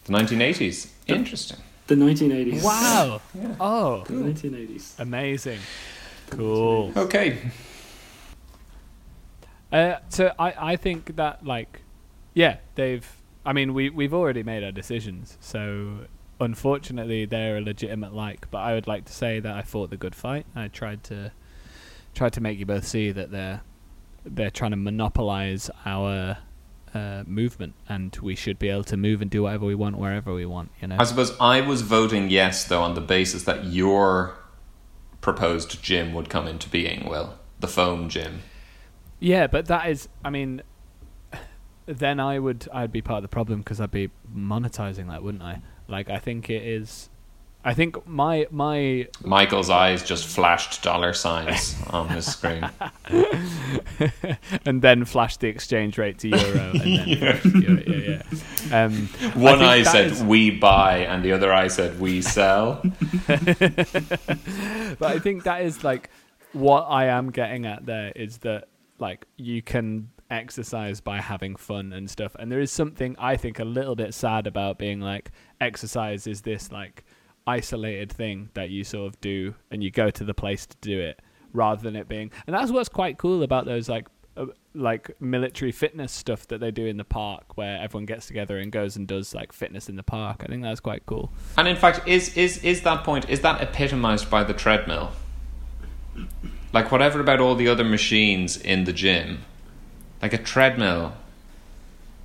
[0.06, 0.90] The 1980s.
[1.06, 1.58] Interesting.
[1.88, 2.64] The 1980s.
[2.64, 3.20] Wow.
[3.34, 3.56] Yeah.
[3.60, 5.00] Oh, The 1980s.
[5.02, 5.60] amazing.
[6.30, 6.94] Cool.
[6.96, 7.40] Okay.
[9.70, 11.82] Uh, so I, I think that like,
[12.34, 13.06] yeah, they've.
[13.46, 15.38] I mean, we we've already made our decisions.
[15.42, 16.06] So
[16.40, 18.50] unfortunately, they're a legitimate like.
[18.50, 20.46] But I would like to say that I fought the good fight.
[20.56, 21.34] I tried to
[22.16, 23.60] tried to make you both see that they're
[24.26, 26.38] they're trying to monopolize our
[26.94, 30.34] uh, movement, and we should be able to move and do whatever we want wherever
[30.34, 30.72] we want.
[30.82, 30.98] You know.
[31.00, 34.38] I suppose I was voting yes though on the basis that your
[35.22, 37.10] proposed gym would come into being.
[37.10, 38.42] Will the foam gym?
[39.20, 40.62] Yeah, but that is, I mean,
[41.86, 45.44] then I would, I'd be part of the problem because I'd be monetizing that, wouldn't
[45.44, 45.62] I?
[45.88, 47.10] Like, I think it is.
[47.66, 52.70] I think my my Michael's eyes just flashed dollar signs on his screen.
[54.66, 58.22] and then flashed the exchange rate to euro and then to euro, yeah,
[58.70, 58.86] yeah.
[58.86, 62.82] Um, One eye said is- we buy, and the other eye said we sell.
[63.28, 63.42] but
[65.02, 66.10] I think that is like
[66.52, 68.68] what I am getting at there is that
[69.00, 73.60] like you can exercise by having fun and stuff and there is something I think
[73.60, 77.04] a little bit sad about being like exercise is this like
[77.46, 81.00] isolated thing that you sort of do and you go to the place to do
[81.00, 81.20] it
[81.52, 85.72] rather than it being and that's what's quite cool about those like uh, like military
[85.72, 89.08] fitness stuff that they do in the park where everyone gets together and goes and
[89.08, 92.36] does like fitness in the park I think that's quite cool And in fact, is
[92.36, 93.30] is is that point?
[93.30, 95.12] Is that epitomized by the treadmill?
[96.72, 99.40] Like whatever about all the other machines in the gym,
[100.22, 101.14] like a treadmill.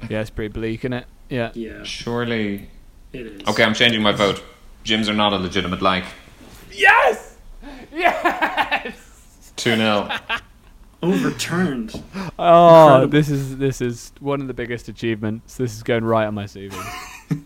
[0.08, 2.70] yeah it's pretty bleak isn't it yeah Yeah, Surely.
[3.12, 3.48] it is.
[3.48, 4.42] Okay, I'm changing my vote.
[4.88, 6.04] Gyms are not a legitimate like.
[6.72, 7.36] yes
[7.92, 10.08] yes Two 0
[11.02, 12.02] Overturned.
[12.38, 13.08] Oh, Incredible.
[13.12, 15.56] this is this is one of the biggest achievements.
[15.56, 16.72] This is going right on my CV.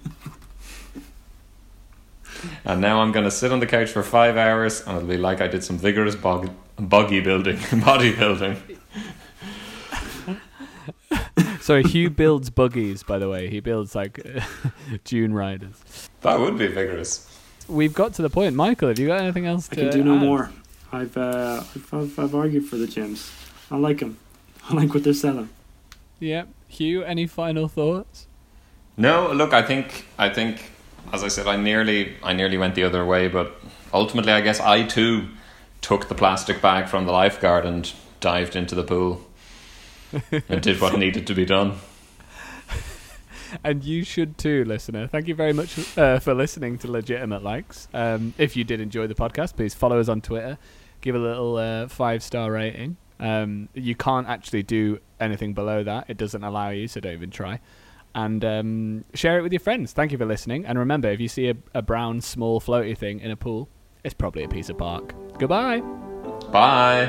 [2.64, 5.16] And now I'm going to sit on the couch for five hours, and it'll be
[5.16, 8.56] like I did some vigorous bog- buggy building, bodybuilding.
[11.60, 13.04] Sorry, Hugh builds buggies.
[13.04, 14.26] By the way, he builds like
[15.04, 16.08] dune riders.
[16.22, 17.28] That would be vigorous.
[17.68, 18.54] We've got to the point.
[18.54, 20.20] Michael, have you got anything else I can do no add?
[20.20, 20.50] more.
[20.92, 23.30] I've, uh, I've, I've I've argued for the gyms.
[23.70, 24.18] I like them.
[24.68, 25.48] I like what they're selling.
[26.20, 27.02] Yeah, Hugh.
[27.02, 28.26] Any final thoughts?
[28.96, 30.70] No, look, I think I think
[31.12, 33.54] as I said, I nearly I nearly went the other way, but
[33.92, 35.28] ultimately, I guess I too
[35.80, 39.20] took the plastic bag from the lifeguard and dived into the pool
[40.48, 41.78] and did what needed to be done.
[43.64, 45.06] And you should too, listener.
[45.06, 47.88] Thank you very much uh, for listening to Legitimate Likes.
[47.92, 50.58] Um, if you did enjoy the podcast, please follow us on Twitter.
[51.00, 52.96] Give a little uh, five star rating.
[53.18, 56.06] Um, you can't actually do anything below that.
[56.08, 57.60] It doesn't allow you, so don't even try.
[58.14, 59.92] And um, share it with your friends.
[59.92, 60.66] Thank you for listening.
[60.66, 63.68] And remember, if you see a, a brown, small, floaty thing in a pool,
[64.04, 65.14] it's probably a piece of bark.
[65.38, 65.80] Goodbye.
[66.50, 67.06] Bye.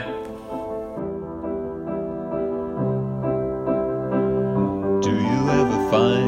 [5.02, 6.23] Do you ever find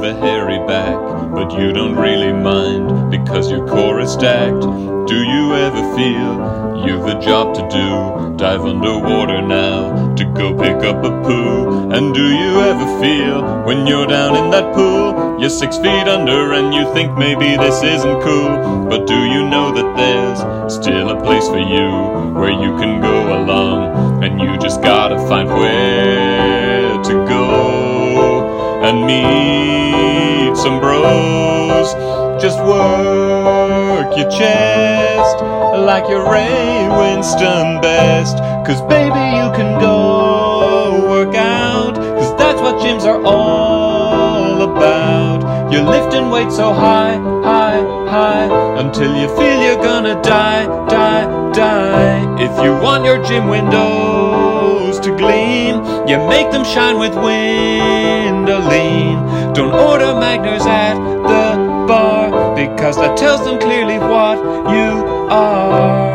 [0.00, 0.96] you've a hairy back,
[1.34, 4.62] but you don't really mind because your core is stacked?
[4.62, 8.36] Do you ever feel you've a job to do?
[8.36, 11.90] Dive underwater now to go pick up a poo.
[11.90, 16.52] And do you ever feel when you're down in that pool, you're six feet under
[16.52, 18.88] and you think maybe this isn't cool?
[18.88, 23.42] But do you know that there's still a place for you where you can go
[23.42, 26.29] along and you just gotta find where
[28.82, 31.92] and meet some bros.
[32.40, 35.42] Just work your chest
[35.74, 38.38] like you're Ray Winstone best.
[38.66, 41.94] Cause baby, you can go work out.
[41.96, 45.70] Cause that's what gyms are all about.
[45.70, 52.42] You're lifting weights so high, high, high until you feel you're gonna die, die, die.
[52.42, 53.48] If you want your gym
[54.98, 58.50] to gleam, you make them shine with Windolene.
[59.54, 64.38] Don't order Magners at the bar because that tells them clearly what
[64.74, 66.10] you are.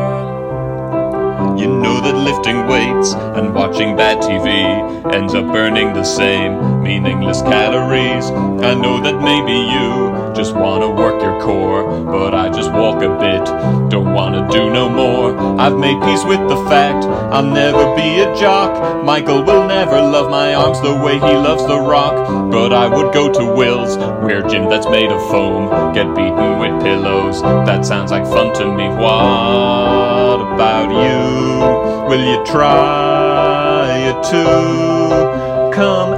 [1.58, 7.42] You know that lifting weights and watching bad TV ends up burning the same meaningless
[7.42, 8.30] calories.
[8.32, 13.10] I know that maybe you just wanna work your core, but I just walk a
[13.18, 13.46] bit,
[13.90, 15.34] don't wanna do no more.
[15.60, 19.04] I've made peace with the fact I'll never be a jock.
[19.06, 23.14] Michael will never love my arms the way he loves the rock, but I would
[23.14, 27.42] go to Will's, wear gym that's made of foam, get beaten with pillows.
[27.42, 28.90] That sounds like fun to me.
[28.90, 32.10] What about you?
[32.10, 35.45] Will you try it too?
[35.76, 36.14] Come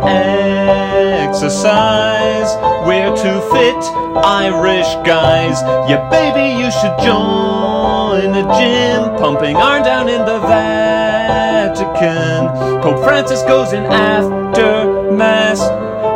[1.28, 2.55] exercise.
[2.86, 3.84] We're two fit
[4.24, 5.62] Irish guys.
[5.89, 9.16] Yeah, baby, you should join the gym.
[9.18, 11.82] Pumping iron down in the Vatican.
[12.84, 15.60] Pope Francis goes in after Mass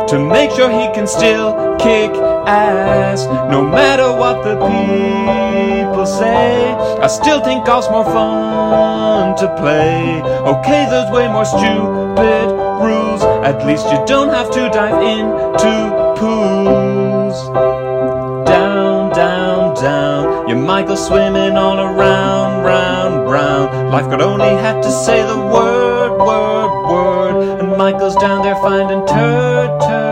[0.08, 2.12] to make sure he can still kick
[2.46, 3.26] ass.
[3.50, 5.91] No matter what the people
[6.22, 6.72] say,
[7.06, 10.22] I still think golf's more fun to play.
[10.52, 12.46] Okay, there's way more stupid
[12.86, 13.22] rules.
[13.50, 15.74] At least you don't have to dive into
[16.18, 17.36] pools.
[18.54, 20.48] Down, down, down.
[20.48, 23.90] Your Michael swimming all around, round, round.
[23.90, 27.34] Life could only have to say the word, word, word.
[27.60, 30.11] And Michael's down there finding turd, turd.